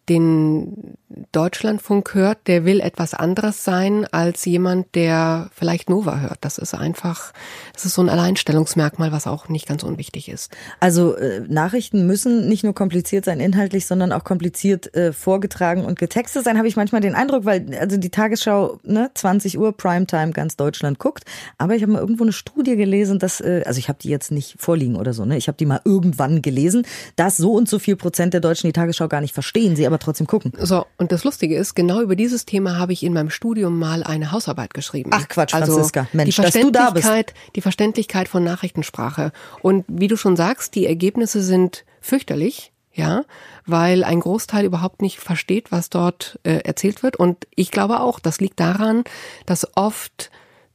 den 0.09 0.97
Deutschlandfunk 1.32 2.13
hört, 2.13 2.47
der 2.47 2.65
will 2.65 2.80
etwas 2.80 3.13
anderes 3.13 3.63
sein 3.63 4.06
als 4.12 4.45
jemand, 4.45 4.95
der 4.95 5.49
vielleicht 5.54 5.89
Nova 5.89 6.19
hört. 6.19 6.39
Das 6.41 6.58
ist 6.58 6.73
einfach, 6.73 7.34
das 7.73 7.86
ist 7.86 7.95
so 7.95 8.02
ein 8.02 8.10
Alleinstellungsmerkmal, 8.10 9.12
was 9.12 9.28
auch 9.28 9.49
nicht 9.49 9.67
ganz 9.67 9.84
unwichtig 9.84 10.30
ist. 10.30 10.52
Also 10.80 11.15
äh, 11.15 11.41
Nachrichten 11.47 12.08
müssen 12.08 12.47
nicht 12.47 12.63
nur 12.63 12.73
kompliziert 12.73 13.26
sein 13.26 13.39
inhaltlich, 13.39 13.86
sondern 13.86 14.12
auch 14.12 14.23
kompliziert 14.23 14.93
äh, 14.95 15.13
vorgetragen 15.13 15.86
und 15.86 15.99
getextet 15.99 16.43
sein, 16.43 16.58
habe 16.58 16.67
ich 16.67 16.76
manchmal 16.76 17.02
den 17.02 17.15
Eindruck, 17.15 17.45
weil 17.45 17.76
also 17.80 17.97
die 17.97 18.10
Tagesschau, 18.10 18.80
ne, 18.84 19.12
20 19.13 19.58
Uhr 19.58 19.76
Primetime 19.76 20.32
ganz 20.32 20.56
Deutschland 20.56 20.99
guckt, 20.99 21.23
aber 21.58 21.76
ich 21.76 21.82
habe 21.82 21.93
mal 21.93 21.99
irgendwo 21.99 22.23
eine 22.23 22.34
Studie 22.34 22.76
gelesen, 22.76 23.19
dass 23.19 23.41
äh, 23.41 23.63
also 23.65 23.80
ich 23.80 23.89
habe 23.89 23.99
die 24.02 24.10
jetzt 24.10 24.32
nicht 24.32 24.56
vorliegen 24.60 24.95
oder 24.95 25.13
so, 25.13 25.26
ne? 25.26 25.38
Ich 25.38 25.47
habe 25.47 25.58
die 25.58 25.65
mal 25.65 25.82
irgendwann 25.86 26.41
gelesen, 26.41 26.86
dass 27.15 27.38
so 27.38 27.54
und 27.54 27.69
so 27.69 27.80
viel 27.80 27.95
Prozent 27.95 28.34
der 28.34 28.41
Deutschen 28.41 28.67
die 28.67 28.73
Tagesschau 28.73 29.08
gar 29.08 29.21
nicht 29.21 29.34
verstehen, 29.34 29.76
sie 29.76 29.86
aber 29.86 29.99
trotzdem 29.99 30.28
gucken. 30.28 30.54
So, 30.60 30.86
und 31.03 31.11
das 31.11 31.25
Lustige 31.25 31.57
ist, 31.57 31.75
genau 31.75 31.99
über 31.99 32.15
dieses 32.15 32.45
Thema 32.45 32.79
habe 32.79 32.93
ich 32.93 33.03
in 33.03 33.11
meinem 33.11 33.29
Studium 33.29 33.77
mal 33.77 34.03
eine 34.03 34.31
Hausarbeit 34.31 34.73
geschrieben. 34.73 35.09
Ach 35.13 35.27
Quatsch, 35.27 35.53
also 35.53 35.73
Franziska. 35.73 36.07
Mensch, 36.13 36.33
die 36.33 36.41
Verständlichkeit, 36.41 37.29
da 37.31 37.51
die 37.55 37.61
Verständlichkeit 37.61 38.29
von 38.29 38.41
Nachrichtensprache. 38.41 39.33
Und 39.61 39.83
wie 39.89 40.07
du 40.07 40.15
schon 40.15 40.37
sagst, 40.37 40.75
die 40.75 40.85
Ergebnisse 40.85 41.43
sind 41.43 41.83
fürchterlich. 41.99 42.71
Ja, 42.95 43.25
weil 43.65 44.03
ein 44.03 44.19
Großteil 44.19 44.65
überhaupt 44.65 45.01
nicht 45.01 45.19
versteht, 45.19 45.71
was 45.71 45.89
dort 45.89 46.39
äh, 46.43 46.59
erzählt 46.59 47.01
wird. 47.01 47.17
Und 47.17 47.47
ich 47.55 47.71
glaube 47.71 47.99
auch, 47.99 48.19
das 48.19 48.39
liegt 48.39 48.59
daran, 48.59 49.03
dass 49.47 49.67
oft 49.75 50.29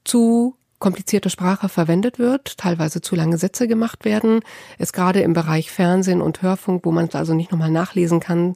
zu 0.05 0.58
komplizierte 0.79 1.31
Sprache 1.31 1.69
verwendet 1.69 2.19
wird, 2.19 2.57
teilweise 2.59 3.01
zu 3.01 3.17
lange 3.17 3.39
Sätze 3.39 3.67
gemacht 3.67 4.05
werden, 4.05 4.41
es 4.79 4.93
gerade 4.93 5.21
im 5.21 5.33
Bereich 5.33 5.71
Fernsehen 5.71 6.23
und 6.23 6.43
Hörfunk, 6.43 6.85
wo 6.85 6.93
man 6.93 7.07
es 7.07 7.15
also 7.15 7.35
nicht 7.35 7.51
nochmal 7.51 7.71
nachlesen 7.71 8.21
kann, 8.21 8.55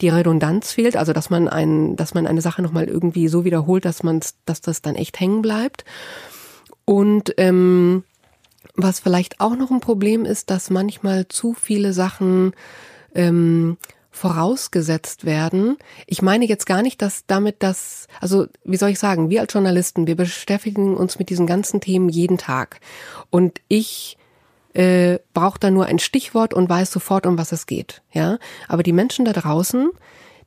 die 0.00 0.08
Redundanz 0.08 0.72
fehlt, 0.72 0.96
also 0.96 1.12
dass 1.12 1.30
man 1.30 1.48
ein, 1.48 1.96
dass 1.96 2.14
man 2.14 2.26
eine 2.26 2.42
Sache 2.42 2.62
nochmal 2.62 2.88
irgendwie 2.88 3.28
so 3.28 3.44
wiederholt, 3.44 3.84
dass 3.84 4.02
man 4.02 4.20
dass 4.44 4.60
das 4.60 4.82
dann 4.82 4.96
echt 4.96 5.20
hängen 5.20 5.42
bleibt. 5.42 5.84
Und 6.84 7.34
ähm, 7.36 8.02
was 8.74 9.00
vielleicht 9.00 9.40
auch 9.40 9.56
noch 9.56 9.70
ein 9.70 9.80
Problem 9.80 10.24
ist, 10.24 10.50
dass 10.50 10.70
manchmal 10.70 11.28
zu 11.28 11.54
viele 11.54 11.92
Sachen 11.92 12.52
ähm, 13.14 13.76
vorausgesetzt 14.10 15.24
werden. 15.24 15.76
Ich 16.06 16.20
meine 16.20 16.44
jetzt 16.44 16.66
gar 16.66 16.82
nicht, 16.82 17.00
dass 17.00 17.24
damit 17.26 17.56
das, 17.60 18.08
also 18.20 18.46
wie 18.64 18.76
soll 18.76 18.90
ich 18.90 18.98
sagen, 18.98 19.30
wir 19.30 19.40
als 19.40 19.52
Journalisten, 19.52 20.06
wir 20.06 20.16
beschäftigen 20.16 20.96
uns 20.96 21.18
mit 21.18 21.30
diesen 21.30 21.46
ganzen 21.46 21.80
Themen 21.80 22.08
jeden 22.08 22.36
Tag. 22.36 22.80
Und 23.30 23.60
ich 23.68 24.18
äh, 24.74 25.18
brauche 25.32 25.60
da 25.60 25.70
nur 25.70 25.86
ein 25.86 25.98
Stichwort 25.98 26.54
und 26.54 26.68
weiß 26.68 26.90
sofort, 26.90 27.26
um 27.26 27.38
was 27.38 27.52
es 27.52 27.66
geht. 27.66 28.02
Ja, 28.12 28.38
aber 28.68 28.82
die 28.82 28.92
Menschen 28.92 29.24
da 29.24 29.32
draußen, 29.32 29.90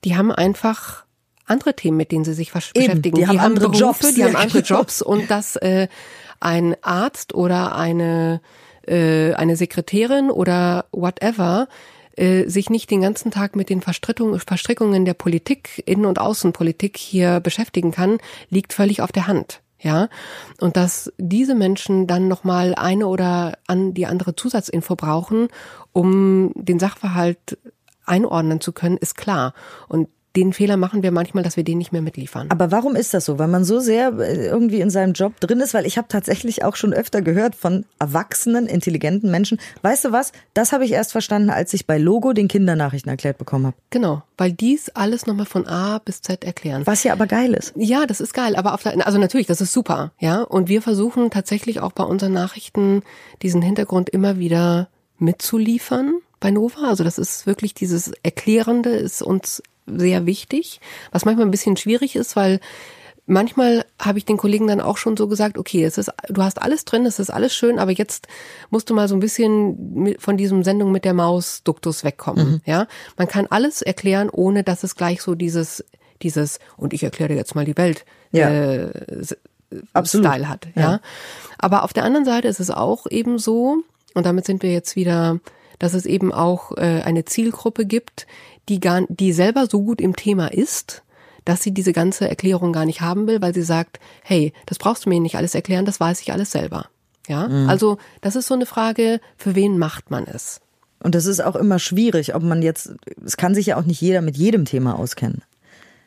die 0.03 0.15
haben 0.17 0.31
einfach 0.31 1.05
andere 1.45 1.73
Themen, 1.75 1.97
mit 1.97 2.11
denen 2.11 2.25
sie 2.25 2.33
sich 2.33 2.49
Eben, 2.49 2.53
beschäftigen. 2.53 3.01
Die, 3.01 3.11
die 3.21 3.27
haben, 3.27 3.39
haben 3.39 3.45
andere 3.47 3.69
Berufe, 3.69 3.83
Jobs. 3.83 4.13
Die 4.13 4.23
haben 4.23 4.35
andere. 4.35 4.59
Jobs 4.59 5.01
und 5.01 5.29
dass 5.31 5.55
äh, 5.57 5.87
ein 6.39 6.75
Arzt 6.81 7.33
oder 7.33 7.75
eine 7.75 8.41
äh, 8.87 9.33
eine 9.33 9.55
Sekretärin 9.55 10.29
oder 10.29 10.85
whatever 10.91 11.67
äh, 12.17 12.47
sich 12.47 12.69
nicht 12.69 12.91
den 12.91 13.01
ganzen 13.01 13.31
Tag 13.31 13.55
mit 13.55 13.69
den 13.69 13.81
Verstrickungen 13.81 15.05
der 15.05 15.13
Politik, 15.13 15.81
Innen- 15.85 16.05
und 16.05 16.19
Außenpolitik 16.19 16.97
hier 16.97 17.39
beschäftigen 17.39 17.91
kann, 17.91 18.17
liegt 18.49 18.73
völlig 18.73 19.01
auf 19.01 19.11
der 19.11 19.27
Hand. 19.27 19.61
Ja, 19.79 20.07
und 20.61 20.77
dass 20.77 21.11
diese 21.17 21.55
Menschen 21.55 22.07
dann 22.07 22.29
nochmal 22.29 22.73
eine 22.73 23.05
oder 23.05 23.57
an 23.67 23.93
die 23.93 24.05
andere 24.05 24.33
Zusatzinfo 24.33 24.95
brauchen, 24.95 25.49
um 25.91 26.53
den 26.55 26.79
Sachverhalt 26.79 27.57
einordnen 28.05 28.61
zu 28.61 28.71
können, 28.71 28.95
ist 28.95 29.15
klar. 29.15 29.53
Und 29.89 30.07
den 30.35 30.51
Fehler 30.53 30.77
machen 30.77 31.03
wir 31.03 31.11
manchmal, 31.11 31.43
dass 31.43 31.57
wir 31.57 31.63
den 31.63 31.77
nicht 31.77 31.91
mehr 31.91 32.01
mitliefern. 32.01 32.47
Aber 32.49 32.71
warum 32.71 32.95
ist 32.95 33.13
das 33.13 33.25
so? 33.25 33.37
Weil 33.37 33.47
man 33.47 33.63
so 33.63 33.79
sehr 33.79 34.13
äh, 34.17 34.47
irgendwie 34.47 34.81
in 34.81 34.89
seinem 34.89 35.13
Job 35.13 35.39
drin 35.39 35.59
ist, 35.59 35.73
weil 35.73 35.85
ich 35.85 35.97
habe 35.97 36.07
tatsächlich 36.07 36.63
auch 36.63 36.75
schon 36.75 36.93
öfter 36.93 37.21
gehört 37.21 37.55
von 37.55 37.85
erwachsenen, 37.99 38.65
intelligenten 38.65 39.29
Menschen. 39.29 39.59
Weißt 39.83 40.05
du 40.05 40.11
was? 40.11 40.31
Das 40.53 40.71
habe 40.71 40.85
ich 40.85 40.91
erst 40.91 41.11
verstanden, 41.11 41.51
als 41.51 41.73
ich 41.73 41.85
bei 41.85 41.97
Logo 41.97 42.33
den 42.33 42.47
Kindernachrichten 42.47 43.09
erklärt 43.09 43.37
bekommen 43.37 43.67
habe. 43.67 43.77
Genau, 43.91 44.23
weil 44.37 44.51
dies 44.51 44.89
alles 44.89 45.27
nochmal 45.27 45.45
von 45.45 45.67
A 45.67 45.99
bis 45.99 46.21
Z 46.21 46.43
erklären. 46.43 46.81
Was 46.85 47.03
ja 47.03 47.13
aber 47.13 47.27
geil 47.27 47.53
ist. 47.53 47.73
Ja, 47.75 48.07
das 48.07 48.19
ist 48.19 48.33
geil. 48.33 48.55
Aber 48.55 48.73
auf 48.73 48.81
der, 48.81 49.05
also 49.05 49.19
natürlich, 49.19 49.47
das 49.47 49.61
ist 49.61 49.71
super, 49.71 50.13
ja. 50.19 50.41
Und 50.41 50.67
wir 50.67 50.81
versuchen 50.81 51.29
tatsächlich 51.29 51.79
auch 51.79 51.91
bei 51.91 52.03
unseren 52.03 52.33
Nachrichten 52.33 53.03
diesen 53.43 53.61
Hintergrund 53.61 54.09
immer 54.09 54.39
wieder 54.39 54.89
mitzuliefern 55.19 56.15
bei 56.39 56.51
Nova. 56.51 56.87
Also 56.87 57.03
das 57.03 57.17
ist 57.17 57.45
wirklich 57.45 57.73
dieses 57.73 58.11
Erklärende 58.23 58.89
ist 58.89 59.21
uns 59.21 59.63
sehr 59.85 60.25
wichtig, 60.25 60.79
was 61.11 61.25
manchmal 61.25 61.45
ein 61.45 61.51
bisschen 61.51 61.77
schwierig 61.77 62.15
ist, 62.15 62.35
weil 62.35 62.59
manchmal 63.25 63.85
habe 63.99 64.17
ich 64.17 64.25
den 64.25 64.37
Kollegen 64.37 64.67
dann 64.67 64.81
auch 64.81 64.97
schon 64.97 65.15
so 65.15 65.27
gesagt, 65.27 65.57
okay, 65.57 65.83
es 65.83 65.97
ist, 65.97 66.11
du 66.27 66.43
hast 66.43 66.61
alles 66.61 66.85
drin, 66.85 67.05
es 67.05 67.19
ist 67.19 67.29
alles 67.29 67.55
schön, 67.55 67.79
aber 67.79 67.91
jetzt 67.91 68.27
musst 68.69 68.89
du 68.89 68.93
mal 68.93 69.07
so 69.07 69.15
ein 69.15 69.19
bisschen 69.19 70.15
von 70.19 70.37
diesem 70.37 70.63
Sendung 70.63 70.91
mit 70.91 71.05
der 71.05 71.13
Maus 71.13 71.63
Duktus 71.63 72.03
wegkommen. 72.03 72.53
Mhm. 72.53 72.61
Ja, 72.65 72.87
man 73.17 73.27
kann 73.27 73.47
alles 73.49 73.81
erklären, 73.81 74.29
ohne 74.29 74.63
dass 74.63 74.83
es 74.83 74.95
gleich 74.95 75.21
so 75.21 75.35
dieses, 75.35 75.83
dieses 76.21 76.59
und 76.77 76.93
ich 76.93 77.03
erkläre 77.03 77.29
dir 77.29 77.37
jetzt 77.37 77.55
mal 77.55 77.65
die 77.65 77.77
Welt 77.77 78.05
ja. 78.31 78.49
äh, 78.49 78.91
Absolut. 79.93 80.27
Style 80.27 80.49
hat. 80.49 80.67
Ja? 80.75 80.81
ja, 80.81 80.99
aber 81.57 81.83
auf 81.83 81.93
der 81.93 82.03
anderen 82.03 82.25
Seite 82.25 82.47
ist 82.47 82.59
es 82.59 82.69
auch 82.69 83.07
eben 83.09 83.39
so 83.39 83.83
und 84.13 84.25
damit 84.25 84.45
sind 84.45 84.63
wir 84.63 84.71
jetzt 84.71 84.95
wieder, 84.95 85.39
dass 85.79 85.93
es 85.93 86.05
eben 86.05 86.31
auch 86.31 86.71
äh, 86.77 87.01
eine 87.03 87.25
Zielgruppe 87.25 87.85
gibt, 87.85 88.27
die 88.69 88.79
gar, 88.79 89.01
die 89.09 89.33
selber 89.33 89.67
so 89.69 89.81
gut 89.83 90.01
im 90.01 90.15
Thema 90.15 90.47
ist, 90.47 91.03
dass 91.45 91.61
sie 91.61 91.73
diese 91.73 91.93
ganze 91.93 92.29
Erklärung 92.29 92.73
gar 92.73 92.85
nicht 92.85 93.01
haben 93.01 93.27
will, 93.27 93.41
weil 93.41 93.53
sie 93.53 93.63
sagt, 93.63 93.99
hey, 94.23 94.53
das 94.65 94.77
brauchst 94.77 95.05
du 95.05 95.09
mir 95.09 95.19
nicht 95.19 95.35
alles 95.35 95.55
erklären, 95.55 95.85
das 95.85 95.99
weiß 95.99 96.21
ich 96.21 96.31
alles 96.31 96.51
selber. 96.51 96.87
Ja, 97.27 97.47
mhm. 97.47 97.69
also 97.69 97.97
das 98.21 98.35
ist 98.35 98.47
so 98.47 98.53
eine 98.53 98.65
Frage, 98.65 99.19
für 99.37 99.55
wen 99.55 99.77
macht 99.77 100.11
man 100.11 100.25
es? 100.25 100.61
Und 101.01 101.15
das 101.15 101.25
ist 101.25 101.41
auch 101.41 101.55
immer 101.55 101.79
schwierig, 101.79 102.33
ob 102.35 102.43
man 102.43 102.61
jetzt, 102.61 102.93
es 103.25 103.37
kann 103.37 103.55
sich 103.55 103.67
ja 103.67 103.77
auch 103.77 103.83
nicht 103.83 103.99
jeder 104.01 104.21
mit 104.21 104.37
jedem 104.37 104.65
Thema 104.65 104.97
auskennen. 104.97 105.43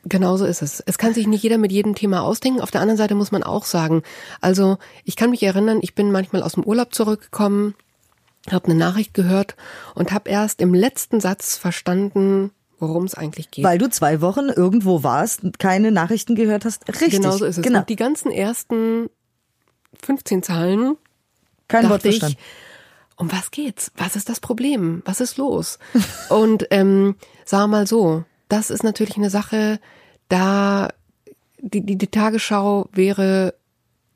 Genauso 0.05 0.47
ist 0.47 0.63
es. 0.63 0.81
Es 0.87 0.99
kann 0.99 1.15
sich 1.15 1.27
nicht 1.27 1.43
jeder 1.43 1.59
mit 1.59 1.73
jedem 1.73 1.95
Thema 1.95 2.23
ausdenken. 2.23 2.61
Auf 2.61 2.71
der 2.71 2.81
anderen 2.81 2.97
Seite 2.97 3.15
muss 3.15 3.33
man 3.33 3.43
auch 3.43 3.65
sagen, 3.65 4.03
also 4.41 4.79
ich 5.05 5.17
kann 5.17 5.31
mich 5.31 5.43
erinnern, 5.43 5.81
ich 5.83 5.95
bin 5.95 6.13
manchmal 6.13 6.43
aus 6.43 6.53
dem 6.53 6.65
Urlaub 6.65 6.95
zurückgekommen 6.95 7.75
habe 8.53 8.67
eine 8.67 8.75
Nachricht 8.75 9.15
gehört 9.15 9.57
und 9.95 10.13
habe 10.13 10.31
erst 10.31 10.61
im 10.61 10.75
letzten 10.75 11.21
Satz 11.21 11.57
verstanden, 11.57 12.51
worum 12.79 13.05
es 13.05 13.15
eigentlich 13.15 13.51
geht. 13.51 13.65
Weil 13.65 13.79
du 13.79 13.89
zwei 13.89 14.21
Wochen 14.21 14.49
irgendwo 14.49 15.03
warst, 15.03 15.43
keine 15.59 15.93
Nachrichten 15.93 16.35
gehört 16.35 16.65
hast. 16.65 16.89
Richtig. 16.89 17.13
Genau 17.13 17.37
so 17.37 17.45
ist 17.45 17.59
es. 17.59 17.65
Genau. 17.65 17.81
Und 17.81 17.89
die 17.89 17.97
ganzen 17.97 18.31
ersten 18.31 19.09
15 20.03 20.43
Zahlen. 20.43 20.97
Kein 21.69 21.89
Wort 21.89 22.03
verstanden. 22.03 22.37
Um 23.17 23.33
was 23.33 23.51
geht's? 23.51 23.91
Was 23.97 24.15
ist 24.15 24.29
das 24.29 24.41
Problem? 24.41 25.03
Was 25.07 25.21
ist 25.21 25.39
los? 25.39 25.79
und 26.29 26.67
ähm, 26.71 27.17
sag 27.45 27.69
mal 27.69 27.87
so, 27.87 28.25
das 28.49 28.71
ist 28.71 28.85
natürlich 28.85 29.17
eine 29.17 29.31
Sache, 29.31 29.81
da 30.29 30.91
die, 31.59 31.81
die, 31.81 31.97
die 31.97 32.07
Tagesschau 32.09 32.89
wäre 32.93 33.55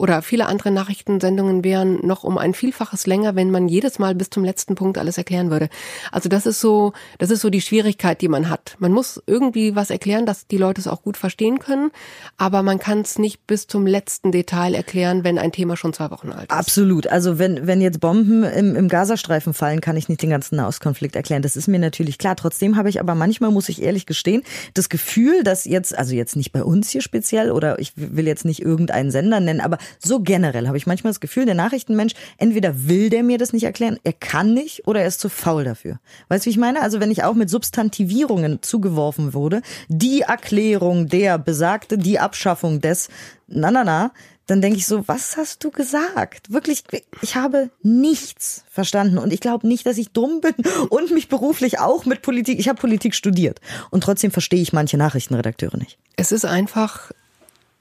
oder 0.01 0.23
viele 0.23 0.47
andere 0.47 0.71
Nachrichtensendungen 0.71 1.63
wären 1.63 1.99
noch 2.07 2.25
um 2.25 2.39
ein 2.39 2.55
Vielfaches 2.55 3.07
länger, 3.07 3.37
wenn 3.37 3.51
man 3.51 3.69
jedes 3.69 3.99
Mal 3.99 4.15
bis 4.15 4.31
zum 4.31 4.45
letzten 4.45 4.75
Punkt 4.75 4.97
alles 4.97 5.19
erklären 5.19 5.51
würde. 5.51 5.69
Also 6.11 6.31
das 6.31 6.47
ist 6.47 6.59
so, 6.59 6.95
das 7.19 7.31
ist 7.31 7.43
so 7.43 7.51
die 7.51 7.61
Schwierigkeit, 7.61 8.23
die 8.23 8.29
man 8.29 8.49
hat. 8.49 8.77
Man 8.79 8.93
muss 8.93 9.23
irgendwie 9.27 9.77
was 9.77 9.91
erklären, 9.91 10.25
dass 10.25 10.47
die 10.47 10.57
Leute 10.57 10.81
es 10.81 10.87
auch 10.87 11.03
gut 11.03 11.19
verstehen 11.19 11.59
können, 11.59 11.91
aber 12.39 12.63
man 12.63 12.79
kann 12.79 13.03
es 13.03 13.19
nicht 13.19 13.47
bis 13.47 13.67
zum 13.67 13.87
letzten 13.87 14.33
Detail 14.33 14.75
erklären, 14.75 15.23
wenn 15.23 15.39
ein 15.39 15.53
Thema 15.53 15.77
schon 15.77 15.93
zwei 15.93 16.11
Wochen 16.11 16.33
alt 16.33 16.51
ist. 16.51 16.51
Absolut. 16.51 17.07
Also 17.07 17.39
wenn, 17.39 17.67
wenn 17.67 17.83
jetzt 17.83 18.01
Bomben 18.01 18.43
im, 18.45 18.77
im 18.77 18.89
Gazastreifen 18.89 19.53
fallen, 19.53 19.83
kann 19.83 19.99
ich 19.99 20.09
nicht 20.09 20.23
den 20.23 20.31
ganzen 20.31 20.57
Nahostkonflikt 20.57 21.15
erklären. 21.15 21.43
Das 21.43 21.57
ist 21.57 21.69
mir 21.69 21.79
natürlich 21.79 22.17
klar. 22.17 22.37
Trotzdem 22.37 22.79
habe 22.79 22.89
ich 22.89 23.01
aber 23.01 23.15
manchmal, 23.15 23.51
muss 23.51 23.69
ich 23.69 23.83
ehrlich 23.83 24.07
gestehen, 24.07 24.45
das 24.73 24.89
Gefühl, 24.89 25.43
dass 25.45 25.67
jetzt, 25.67 25.97
also 25.97 26.15
jetzt 26.15 26.37
nicht 26.37 26.53
bei 26.53 26.65
uns 26.65 26.89
hier 26.89 27.03
speziell 27.03 27.51
oder 27.51 27.79
ich 27.79 27.93
will 27.97 28.27
jetzt 28.27 28.47
nicht 28.47 28.63
irgendeinen 28.63 29.11
Sender 29.11 29.41
nennen, 29.41 29.61
aber 29.61 29.77
so 29.99 30.21
generell 30.21 30.67
habe 30.67 30.77
ich 30.77 30.87
manchmal 30.87 31.11
das 31.11 31.21
Gefühl, 31.21 31.47
der 31.47 31.55
Nachrichtenmensch, 31.55 32.15
entweder 32.39 32.89
will 32.89 33.11
der 33.11 33.23
mir 33.23 33.39
das 33.39 33.53
nicht 33.53 33.65
erklären, 33.65 33.99
er 34.05 34.13
kann 34.13 34.55
nicht 34.55 34.87
oder 34.87 35.01
er 35.01 35.09
ist 35.09 35.21
zu 35.21 35.29
faul 35.29 35.65
dafür. 35.65 35.99
Weißt 36.29 36.45
du, 36.45 36.47
wie 36.47 36.53
ich 36.53 36.59
meine? 36.59 36.83
Also 36.83 37.01
wenn 37.01 37.11
ich 37.11 37.25
auch 37.25 37.35
mit 37.35 37.51
Substantivierungen 37.51 38.63
zugeworfen 38.63 39.35
wurde, 39.35 39.63
die 39.89 40.23
Erklärung 40.23 41.09
der 41.09 41.39
besagte, 41.39 41.99
die 41.99 42.19
Abschaffung 42.19 42.81
des, 42.81 43.09
na 43.49 43.71
na 43.71 43.85
na, 43.85 44.13
dann 44.51 44.61
denke 44.61 44.79
ich 44.79 44.87
so, 44.87 45.07
was 45.07 45.37
hast 45.37 45.63
du 45.63 45.71
gesagt? 45.71 46.53
Wirklich, 46.53 46.83
ich 47.23 47.37
habe 47.37 47.71
nichts 47.83 48.65
verstanden 48.69 49.19
und 49.19 49.33
ich 49.33 49.39
glaube 49.39 49.69
nicht, 49.69 49.87
dass 49.87 49.97
ich 49.97 50.11
dumm 50.11 50.41
bin 50.41 50.55
und 50.91 51.13
mich 51.13 51.29
beruflich 51.29 51.79
auch 51.79 52.05
mit 52.05 52.23
Politik, 52.23 52.59
ich 52.59 52.69
habe 52.69 52.81
Politik 52.81 53.15
studiert 53.15 53.61
und 53.91 54.03
trotzdem 54.03 54.33
verstehe 54.33 54.61
ich 54.61 54.73
manche 54.73 54.97
Nachrichtenredakteure 54.97 55.79
nicht. 55.79 55.99
Es 56.17 56.33
ist 56.33 56.45
einfach 56.45 57.13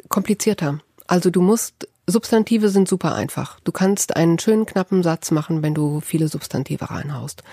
komplizierter. 0.10 0.80
Also 1.08 1.32
du 1.32 1.42
musst 1.42 1.88
Substantive 2.10 2.70
sind 2.70 2.88
super 2.88 3.16
einfach. 3.16 3.60
Du 3.62 3.72
kannst 3.72 4.16
einen 4.16 4.40
schönen 4.40 4.66
knappen 4.66 5.04
Satz 5.04 5.32
machen, 5.32 5.62
wenn 5.62 5.74
du 5.74 6.02
viele 6.02 6.28
Substantive 6.28 6.90
reinhaust. 6.90 7.44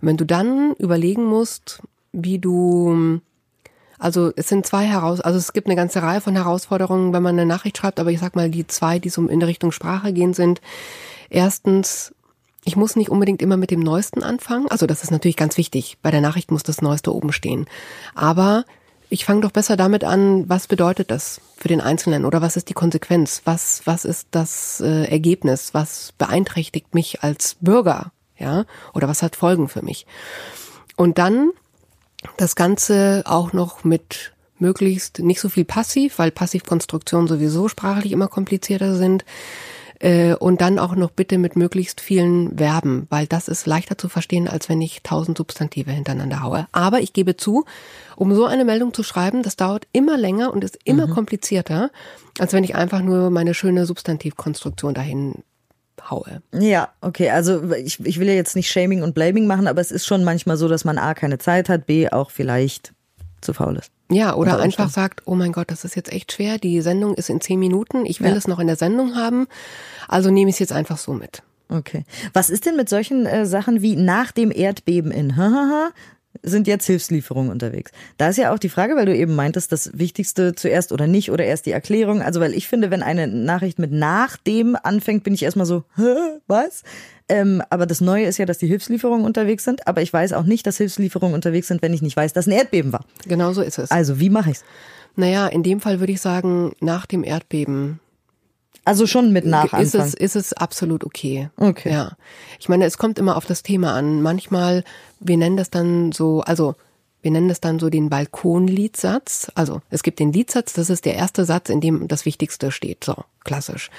Wenn 0.00 0.16
du 0.16 0.24
dann 0.24 0.74
überlegen 0.78 1.24
musst, 1.24 1.82
wie 2.12 2.38
du 2.38 3.20
also 4.00 4.32
es 4.34 4.48
sind 4.48 4.64
zwei 4.64 4.86
heraus, 4.86 5.20
also 5.20 5.38
es 5.38 5.52
gibt 5.52 5.66
eine 5.66 5.76
ganze 5.76 6.02
Reihe 6.02 6.22
von 6.22 6.34
Herausforderungen, 6.34 7.12
wenn 7.12 7.22
man 7.22 7.38
eine 7.38 7.44
Nachricht 7.44 7.76
schreibt, 7.76 8.00
aber 8.00 8.10
ich 8.10 8.18
sag 8.18 8.34
mal, 8.34 8.48
die 8.48 8.66
zwei, 8.66 8.98
die 8.98 9.10
so 9.10 9.26
in 9.26 9.42
Richtung 9.42 9.72
Sprache 9.72 10.14
gehen, 10.14 10.32
sind 10.32 10.62
erstens, 11.28 12.14
ich 12.64 12.76
muss 12.76 12.96
nicht 12.96 13.10
unbedingt 13.10 13.42
immer 13.42 13.58
mit 13.58 13.70
dem 13.70 13.80
Neuesten 13.80 14.22
anfangen. 14.22 14.68
Also 14.68 14.86
das 14.86 15.04
ist 15.04 15.10
natürlich 15.10 15.36
ganz 15.36 15.58
wichtig. 15.58 15.98
Bei 16.00 16.10
der 16.10 16.22
Nachricht 16.22 16.50
muss 16.50 16.62
das 16.62 16.80
Neueste 16.80 17.14
oben 17.14 17.30
stehen. 17.30 17.66
Aber 18.14 18.64
ich 19.10 19.24
fange 19.24 19.40
doch 19.40 19.50
besser 19.50 19.76
damit 19.76 20.04
an, 20.04 20.48
was 20.48 20.68
bedeutet 20.68 21.10
das 21.10 21.40
für 21.56 21.68
den 21.68 21.80
Einzelnen 21.80 22.24
oder 22.24 22.40
was 22.40 22.56
ist 22.56 22.68
die 22.68 22.74
Konsequenz? 22.74 23.42
Was, 23.44 23.82
was 23.84 24.04
ist 24.04 24.28
das 24.30 24.80
äh, 24.80 25.04
Ergebnis? 25.10 25.74
Was 25.74 26.12
beeinträchtigt 26.16 26.94
mich 26.94 27.22
als 27.22 27.56
Bürger? 27.60 28.12
Ja, 28.38 28.64
oder 28.94 29.08
was 29.08 29.22
hat 29.22 29.36
Folgen 29.36 29.68
für 29.68 29.82
mich? 29.82 30.06
Und 30.96 31.18
dann 31.18 31.50
das 32.36 32.54
Ganze 32.54 33.24
auch 33.26 33.52
noch 33.52 33.84
mit 33.84 34.32
möglichst 34.58 35.18
nicht 35.18 35.40
so 35.40 35.48
viel 35.48 35.64
passiv, 35.64 36.18
weil 36.18 36.30
Passivkonstruktionen 36.30 37.28
sowieso 37.28 37.68
sprachlich 37.68 38.12
immer 38.12 38.28
komplizierter 38.28 38.94
sind, 38.94 39.24
äh, 40.00 40.34
und 40.34 40.60
dann 40.60 40.78
auch 40.78 40.96
noch 40.96 41.10
bitte 41.10 41.38
mit 41.38 41.56
möglichst 41.56 42.00
vielen 42.00 42.56
Verben, 42.56 43.06
weil 43.10 43.26
das 43.26 43.48
ist 43.48 43.66
leichter 43.66 43.96
zu 43.96 44.08
verstehen, 44.08 44.48
als 44.48 44.68
wenn 44.68 44.80
ich 44.80 45.02
tausend 45.02 45.38
Substantive 45.38 45.92
hintereinander 45.92 46.42
haue. 46.42 46.66
Aber 46.72 47.00
ich 47.00 47.12
gebe 47.12 47.36
zu, 47.36 47.64
um 48.16 48.34
so 48.34 48.46
eine 48.46 48.64
Meldung 48.64 48.92
zu 48.94 49.02
schreiben, 49.02 49.42
das 49.42 49.56
dauert 49.56 49.86
immer 49.92 50.16
länger 50.16 50.52
und 50.52 50.64
ist 50.64 50.78
immer 50.84 51.06
mhm. 51.06 51.12
komplizierter, 51.12 51.90
als 52.38 52.52
wenn 52.52 52.64
ich 52.64 52.74
einfach 52.74 53.02
nur 53.02 53.30
meine 53.30 53.54
schöne 53.54 53.86
Substantivkonstruktion 53.86 54.94
dahin 54.94 55.44
haue. 56.08 56.42
Ja, 56.52 56.88
okay. 57.02 57.30
Also 57.30 57.72
ich, 57.72 58.00
ich 58.04 58.18
will 58.18 58.28
ja 58.28 58.34
jetzt 58.34 58.56
nicht 58.56 58.70
Shaming 58.70 59.02
und 59.02 59.14
Blaming 59.14 59.46
machen, 59.46 59.66
aber 59.66 59.82
es 59.82 59.90
ist 59.90 60.06
schon 60.06 60.24
manchmal 60.24 60.56
so, 60.56 60.66
dass 60.66 60.84
man 60.84 60.96
A 60.96 61.12
keine 61.12 61.38
Zeit 61.38 61.68
hat, 61.68 61.86
B 61.86 62.08
auch 62.08 62.30
vielleicht 62.30 62.92
zu 63.42 63.52
faul 63.52 63.76
ist. 63.76 63.92
Ja, 64.10 64.34
oder 64.34 64.58
einfach 64.58 64.90
sagt, 64.90 65.22
oh 65.24 65.34
mein 65.34 65.52
Gott, 65.52 65.70
das 65.70 65.84
ist 65.84 65.94
jetzt 65.94 66.12
echt 66.12 66.32
schwer, 66.32 66.58
die 66.58 66.80
Sendung 66.80 67.14
ist 67.14 67.30
in 67.30 67.40
zehn 67.40 67.60
Minuten, 67.60 68.04
ich 68.06 68.20
will 68.20 68.30
ja. 68.30 68.36
es 68.36 68.48
noch 68.48 68.58
in 68.58 68.66
der 68.66 68.76
Sendung 68.76 69.14
haben, 69.14 69.46
also 70.08 70.30
nehme 70.30 70.50
ich 70.50 70.56
es 70.56 70.60
jetzt 70.60 70.72
einfach 70.72 70.98
so 70.98 71.12
mit. 71.12 71.42
Okay. 71.68 72.04
Was 72.32 72.50
ist 72.50 72.66
denn 72.66 72.76
mit 72.76 72.88
solchen 72.88 73.26
äh, 73.26 73.46
Sachen 73.46 73.80
wie 73.80 73.94
nach 73.94 74.32
dem 74.32 74.50
Erdbeben 74.50 75.12
in 75.12 75.36
Hahaha? 75.36 75.90
Sind 76.42 76.66
jetzt 76.66 76.86
Hilfslieferungen 76.86 77.50
unterwegs. 77.50 77.92
Da 78.16 78.28
ist 78.28 78.36
ja 78.36 78.52
auch 78.52 78.58
die 78.58 78.68
Frage, 78.68 78.96
weil 78.96 79.06
du 79.06 79.14
eben 79.14 79.34
meintest, 79.34 79.72
das 79.72 79.98
Wichtigste 79.98 80.54
zuerst 80.54 80.92
oder 80.92 81.06
nicht 81.06 81.30
oder 81.30 81.44
erst 81.44 81.66
die 81.66 81.72
Erklärung. 81.72 82.22
Also 82.22 82.40
weil 82.40 82.54
ich 82.54 82.68
finde, 82.68 82.90
wenn 82.90 83.02
eine 83.02 83.26
Nachricht 83.26 83.78
mit 83.78 83.92
nach 83.92 84.36
dem 84.36 84.76
anfängt, 84.80 85.24
bin 85.24 85.34
ich 85.34 85.42
erstmal 85.42 85.66
so, 85.66 85.84
Hä, 85.96 86.38
was? 86.46 86.82
Ähm, 87.28 87.62
aber 87.70 87.86
das 87.86 88.00
Neue 88.00 88.26
ist 88.26 88.38
ja, 88.38 88.46
dass 88.46 88.58
die 88.58 88.66
Hilfslieferungen 88.66 89.24
unterwegs 89.24 89.64
sind. 89.64 89.86
Aber 89.86 90.02
ich 90.02 90.12
weiß 90.12 90.32
auch 90.32 90.44
nicht, 90.44 90.66
dass 90.66 90.78
Hilfslieferungen 90.78 91.34
unterwegs 91.34 91.68
sind, 91.68 91.82
wenn 91.82 91.92
ich 91.92 92.02
nicht 92.02 92.16
weiß, 92.16 92.32
dass 92.32 92.46
ein 92.46 92.52
Erdbeben 92.52 92.92
war. 92.92 93.04
Genau 93.26 93.52
so 93.52 93.62
ist 93.62 93.78
es. 93.78 93.90
Also 93.90 94.18
wie 94.20 94.30
mache 94.30 94.50
ich's? 94.50 94.64
Naja, 95.16 95.46
in 95.48 95.62
dem 95.62 95.80
Fall 95.80 96.00
würde 96.00 96.12
ich 96.12 96.20
sagen, 96.20 96.72
nach 96.80 97.06
dem 97.06 97.24
Erdbeben 97.24 98.00
Also 98.90 99.06
schon 99.06 99.32
mit 99.32 99.46
nach 99.46 99.72
ist 99.78 99.94
es, 99.94 100.14
ist 100.14 100.36
es 100.36 100.52
absolut 100.52 101.04
okay. 101.04 101.48
Okay. 101.56 101.90
Ja. 101.92 102.12
Ich 102.58 102.68
meine, 102.68 102.84
es 102.84 102.98
kommt 102.98 103.18
immer 103.18 103.36
auf 103.36 103.46
das 103.46 103.62
Thema 103.62 103.94
an. 103.94 104.20
Manchmal, 104.22 104.84
wir 105.20 105.36
nennen 105.36 105.56
das 105.56 105.70
dann 105.70 106.12
so, 106.12 106.40
also 106.42 106.74
wir 107.22 107.30
nennen 107.30 107.48
das 107.48 107.60
dann 107.60 107.78
so 107.78 107.90
den 107.90 108.08
Balkonliedsatz. 108.08 109.50
Also 109.54 109.82
es 109.90 110.02
gibt 110.02 110.18
den 110.20 110.32
Liedsatz, 110.32 110.72
das 110.72 110.90
ist 110.90 111.04
der 111.04 111.14
erste 111.14 111.44
Satz, 111.44 111.68
in 111.68 111.80
dem 111.80 112.08
das 112.08 112.24
Wichtigste 112.24 112.70
steht. 112.70 113.04
So, 113.04 113.14
klassisch. 113.44 113.90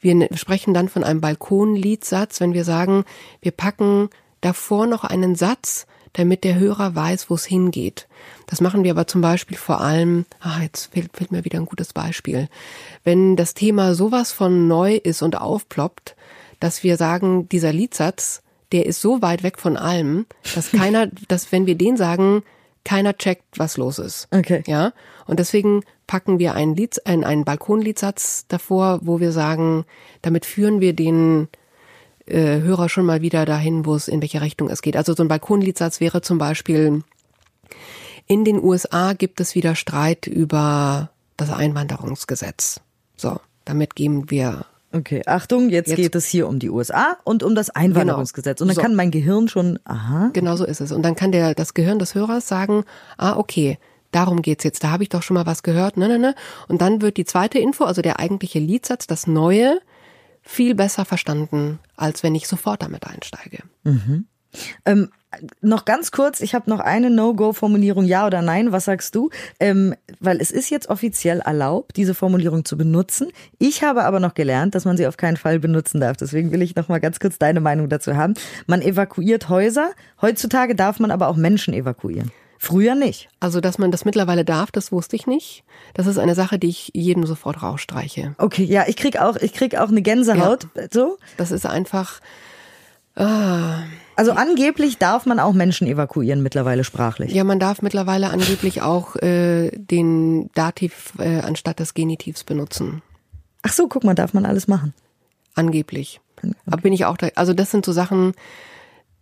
Wir 0.00 0.14
ne- 0.14 0.28
sprechen 0.34 0.74
dann 0.74 0.88
von 0.88 1.04
einem 1.04 1.20
Balkonliedsatz, 1.20 2.40
wenn 2.40 2.54
wir 2.54 2.64
sagen, 2.64 3.04
wir 3.40 3.52
packen 3.52 4.08
davor 4.40 4.86
noch 4.86 5.04
einen 5.04 5.34
Satz, 5.34 5.86
damit 6.12 6.44
der 6.44 6.58
Hörer 6.58 6.94
weiß, 6.94 7.30
wo 7.30 7.34
es 7.34 7.44
hingeht. 7.44 8.06
Das 8.46 8.60
machen 8.60 8.84
wir 8.84 8.90
aber 8.90 9.06
zum 9.06 9.20
Beispiel 9.20 9.56
vor 9.56 9.80
allem, 9.80 10.26
ah, 10.40 10.60
jetzt 10.62 10.92
fehlt, 10.92 11.16
fehlt 11.16 11.32
mir 11.32 11.44
wieder 11.44 11.58
ein 11.58 11.66
gutes 11.66 11.92
Beispiel. 11.92 12.48
Wenn 13.04 13.36
das 13.36 13.54
Thema 13.54 13.94
sowas 13.94 14.32
von 14.32 14.68
neu 14.68 14.96
ist 14.96 15.22
und 15.22 15.40
aufploppt, 15.40 16.14
dass 16.60 16.82
wir 16.82 16.96
sagen, 16.96 17.48
dieser 17.48 17.72
Liedsatz, 17.72 18.42
der 18.72 18.86
ist 18.86 19.00
so 19.00 19.22
weit 19.22 19.42
weg 19.42 19.58
von 19.58 19.76
allem, 19.76 20.26
dass 20.54 20.70
keiner, 20.72 21.08
dass 21.28 21.50
wenn 21.50 21.66
wir 21.66 21.76
den 21.76 21.96
sagen, 21.96 22.42
keiner 22.84 23.16
checkt, 23.16 23.58
was 23.58 23.76
los 23.76 23.98
ist. 23.98 24.28
Okay. 24.32 24.62
Ja. 24.66 24.92
Und 25.26 25.38
deswegen 25.38 25.82
packen 26.06 26.38
wir 26.38 26.54
einen 26.54 26.74
Lied, 26.74 27.06
einen, 27.06 27.24
einen 27.24 27.44
Balkonliedsatz 27.44 28.46
davor, 28.48 29.00
wo 29.02 29.20
wir 29.20 29.32
sagen, 29.32 29.84
damit 30.20 30.46
führen 30.46 30.80
wir 30.80 30.92
den 30.92 31.48
äh, 32.26 32.60
Hörer 32.60 32.88
schon 32.88 33.06
mal 33.06 33.22
wieder 33.22 33.44
dahin, 33.44 33.84
wo 33.86 33.94
es 33.94 34.08
in 34.08 34.20
welche 34.20 34.40
Richtung 34.40 34.68
es 34.70 34.82
geht. 34.82 34.96
Also 34.96 35.14
so 35.14 35.22
ein 35.22 35.28
Balkonliedsatz 35.28 36.00
wäre 36.00 36.20
zum 36.22 36.38
Beispiel, 36.38 37.02
in 38.26 38.44
den 38.44 38.62
USA 38.62 39.12
gibt 39.14 39.40
es 39.40 39.54
wieder 39.54 39.74
Streit 39.74 40.26
über 40.26 41.10
das 41.36 41.50
Einwanderungsgesetz. 41.50 42.80
So, 43.16 43.40
damit 43.64 43.94
geben 43.94 44.30
wir 44.30 44.66
Okay, 44.94 45.22
Achtung, 45.24 45.70
jetzt, 45.70 45.88
Jetzt- 45.88 45.96
geht 45.96 46.14
es 46.14 46.26
hier 46.26 46.46
um 46.46 46.58
die 46.58 46.68
USA 46.68 47.16
und 47.24 47.42
um 47.42 47.54
das 47.54 47.70
Einwanderungsgesetz. 47.70 48.60
Und 48.60 48.68
dann 48.68 48.74
So. 48.74 48.82
kann 48.82 48.94
mein 48.94 49.10
Gehirn 49.10 49.48
schon, 49.48 49.78
aha, 49.84 50.28
Genau 50.34 50.54
so 50.56 50.66
ist 50.66 50.82
es. 50.82 50.92
Und 50.92 51.00
dann 51.02 51.16
kann 51.16 51.32
der, 51.32 51.54
das 51.54 51.72
Gehirn 51.72 51.98
des 51.98 52.14
Hörers 52.14 52.46
sagen, 52.46 52.84
ah, 53.16 53.36
okay, 53.38 53.78
darum 54.10 54.42
geht's 54.42 54.64
jetzt, 54.64 54.84
da 54.84 54.90
habe 54.90 55.02
ich 55.02 55.08
doch 55.08 55.22
schon 55.22 55.32
mal 55.36 55.46
was 55.46 55.62
gehört, 55.62 55.96
ne, 55.96 56.08
ne, 56.08 56.18
ne. 56.18 56.34
Und 56.68 56.82
dann 56.82 57.00
wird 57.00 57.16
die 57.16 57.24
zweite 57.24 57.58
Info, 57.58 57.84
also 57.84 58.02
der 58.02 58.20
eigentliche 58.20 58.58
Liedsatz, 58.58 59.06
das 59.06 59.26
Neue, 59.26 59.80
viel 60.52 60.74
besser 60.74 61.04
verstanden, 61.04 61.78
als 61.96 62.22
wenn 62.22 62.34
ich 62.34 62.46
sofort 62.46 62.82
damit 62.82 63.06
einsteige. 63.06 63.60
Ähm, 64.84 65.08
noch 65.62 65.86
ganz 65.86 66.10
kurz, 66.10 66.40
ich 66.40 66.54
habe 66.54 66.68
noch 66.68 66.80
eine 66.80 67.08
No-Go-Formulierung, 67.08 68.04
ja 68.04 68.26
oder 68.26 68.42
nein, 68.42 68.70
was 68.70 68.84
sagst 68.84 69.14
du? 69.14 69.30
Ähm, 69.58 69.94
weil 70.20 70.42
es 70.42 70.50
ist 70.50 70.68
jetzt 70.68 70.90
offiziell 70.90 71.40
erlaubt, 71.40 71.96
diese 71.96 72.14
Formulierung 72.14 72.66
zu 72.66 72.76
benutzen. 72.76 73.30
Ich 73.58 73.82
habe 73.82 74.04
aber 74.04 74.20
noch 74.20 74.34
gelernt, 74.34 74.74
dass 74.74 74.84
man 74.84 74.98
sie 74.98 75.06
auf 75.06 75.16
keinen 75.16 75.38
Fall 75.38 75.58
benutzen 75.58 76.02
darf. 76.02 76.18
Deswegen 76.18 76.52
will 76.52 76.60
ich 76.60 76.76
noch 76.76 76.88
mal 76.88 77.00
ganz 77.00 77.18
kurz 77.18 77.38
deine 77.38 77.60
Meinung 77.60 77.88
dazu 77.88 78.14
haben. 78.14 78.34
Man 78.66 78.82
evakuiert 78.82 79.48
Häuser. 79.48 79.92
Heutzutage 80.20 80.74
darf 80.74 81.00
man 81.00 81.10
aber 81.10 81.28
auch 81.28 81.36
Menschen 81.36 81.72
evakuieren. 81.72 82.30
Früher 82.64 82.94
nicht. 82.94 83.28
Also, 83.40 83.60
dass 83.60 83.78
man 83.78 83.90
das 83.90 84.04
mittlerweile 84.04 84.44
darf, 84.44 84.70
das 84.70 84.92
wusste 84.92 85.16
ich 85.16 85.26
nicht. 85.26 85.64
Das 85.94 86.06
ist 86.06 86.16
eine 86.16 86.36
Sache, 86.36 86.60
die 86.60 86.68
ich 86.68 86.92
jedem 86.94 87.26
sofort 87.26 87.60
rausstreiche. 87.60 88.36
Okay, 88.38 88.62
ja, 88.62 88.84
ich 88.86 88.94
krieg 88.94 89.18
auch, 89.20 89.34
ich 89.34 89.52
krieg 89.52 89.76
auch 89.76 89.88
eine 89.88 90.00
Gänsehaut. 90.00 90.68
So. 90.92 91.18
Das 91.36 91.50
ist 91.50 91.66
einfach, 91.66 92.20
Also 93.16 94.30
angeblich 94.32 94.98
darf 94.98 95.26
man 95.26 95.40
auch 95.40 95.52
Menschen 95.54 95.88
evakuieren 95.88 96.40
mittlerweile 96.40 96.84
sprachlich. 96.84 97.32
ja, 97.32 97.42
man 97.42 97.58
darf 97.58 97.82
mittlerweile 97.82 98.30
angeblich 98.30 98.80
auch 98.80 99.16
äh, 99.16 99.70
den 99.76 100.48
Dativ 100.54 101.14
äh, 101.18 101.40
anstatt 101.40 101.80
des 101.80 101.94
Genitivs 101.94 102.44
benutzen. 102.44 103.02
Ach 103.62 103.72
so, 103.72 103.88
guck 103.88 104.04
mal, 104.04 104.14
darf 104.14 104.34
man 104.34 104.46
alles 104.46 104.68
machen. 104.68 104.94
Angeblich. 105.56 106.20
Aber 106.66 106.76
bin 106.80 106.92
ich 106.92 107.06
auch 107.06 107.16
da, 107.16 107.28
also 107.34 107.54
das 107.54 107.72
sind 107.72 107.84
so 107.84 107.90
Sachen, 107.90 108.34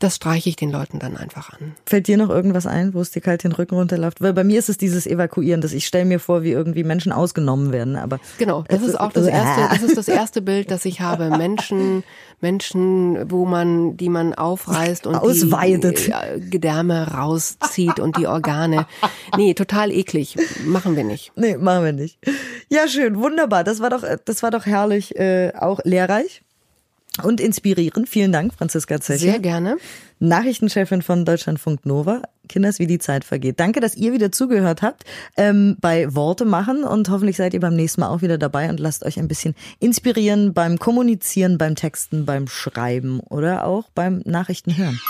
das 0.00 0.16
streiche 0.16 0.48
ich 0.48 0.56
den 0.56 0.70
Leuten 0.70 0.98
dann 0.98 1.16
einfach 1.16 1.52
an. 1.52 1.74
Fällt 1.84 2.08
dir 2.08 2.16
noch 2.16 2.30
irgendwas 2.30 2.66
ein, 2.66 2.94
wo 2.94 3.00
es 3.00 3.10
dir 3.10 3.20
kalt 3.20 3.44
den 3.44 3.52
Rücken 3.52 3.74
runterläuft? 3.74 4.20
Weil 4.20 4.32
bei 4.32 4.44
mir 4.44 4.58
ist 4.58 4.70
es 4.70 4.78
dieses 4.78 5.06
Evakuieren, 5.06 5.60
dass 5.60 5.72
ich 5.72 5.86
stelle 5.86 6.06
mir 6.06 6.18
vor, 6.18 6.42
wie 6.42 6.50
irgendwie 6.50 6.84
Menschen 6.84 7.12
ausgenommen 7.12 7.70
werden. 7.70 7.96
Aber 7.96 8.18
Genau, 8.38 8.64
das 8.68 8.82
ist 8.82 8.98
auch 8.98 9.12
das 9.12 9.26
erste, 9.28 9.60
das 9.70 9.82
ist 9.82 9.96
das 9.96 10.08
erste 10.20 10.40
Bild, 10.42 10.70
das 10.70 10.86
ich 10.86 11.02
habe. 11.02 11.28
Menschen, 11.36 12.02
Menschen, 12.40 13.30
wo 13.30 13.44
man, 13.44 13.98
die 13.98 14.08
man 14.08 14.34
aufreißt 14.34 15.06
und 15.06 15.16
Ausweidet. 15.16 16.06
die 16.06 16.50
Gedärme 16.50 17.12
rauszieht 17.12 18.00
und 18.00 18.16
die 18.16 18.26
Organe. 18.26 18.86
Nee, 19.36 19.52
total 19.52 19.92
eklig. 19.92 20.36
Machen 20.64 20.96
wir 20.96 21.04
nicht. 21.04 21.32
Nee, 21.36 21.58
machen 21.58 21.84
wir 21.84 21.92
nicht. 21.92 22.18
Ja, 22.70 22.88
schön, 22.88 23.18
wunderbar. 23.18 23.64
Das 23.64 23.80
war 23.80 23.90
doch, 23.90 24.02
das 24.24 24.42
war 24.42 24.50
doch 24.50 24.64
herrlich, 24.64 25.16
äh, 25.18 25.52
auch 25.58 25.80
lehrreich 25.84 26.42
und 27.24 27.40
inspirierend. 27.40 28.08
Vielen 28.08 28.32
Dank, 28.32 28.54
Franziska 28.54 29.00
Zecher. 29.00 29.32
Sehr 29.32 29.38
gerne. 29.38 29.76
Nachrichtenchefin 30.18 31.02
von 31.02 31.24
Deutschlandfunk 31.24 31.86
Nova. 31.86 32.22
Kinders, 32.48 32.78
wie 32.78 32.86
die 32.86 32.98
Zeit 32.98 33.24
vergeht. 33.24 33.60
Danke, 33.60 33.80
dass 33.80 33.94
ihr 33.94 34.12
wieder 34.12 34.32
zugehört 34.32 34.82
habt 34.82 35.04
ähm, 35.36 35.76
bei 35.80 36.14
Worte 36.14 36.44
machen 36.44 36.82
und 36.84 37.08
hoffentlich 37.08 37.36
seid 37.36 37.54
ihr 37.54 37.60
beim 37.60 37.76
nächsten 37.76 38.00
Mal 38.00 38.08
auch 38.08 38.22
wieder 38.22 38.38
dabei 38.38 38.68
und 38.68 38.80
lasst 38.80 39.04
euch 39.04 39.18
ein 39.18 39.28
bisschen 39.28 39.54
inspirieren 39.78 40.52
beim 40.52 40.78
Kommunizieren, 40.78 41.58
beim 41.58 41.76
Texten, 41.76 42.26
beim 42.26 42.48
Schreiben 42.48 43.20
oder 43.20 43.64
auch 43.64 43.88
beim 43.94 44.20
Nachrichten 44.24 44.76
hören. 44.76 45.00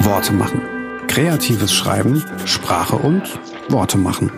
Worte 0.00 0.32
machen. 0.32 0.62
Kreatives 1.08 1.72
Schreiben, 1.72 2.24
Sprache 2.44 2.96
und 2.96 3.22
Worte 3.68 3.98
machen. 3.98 4.30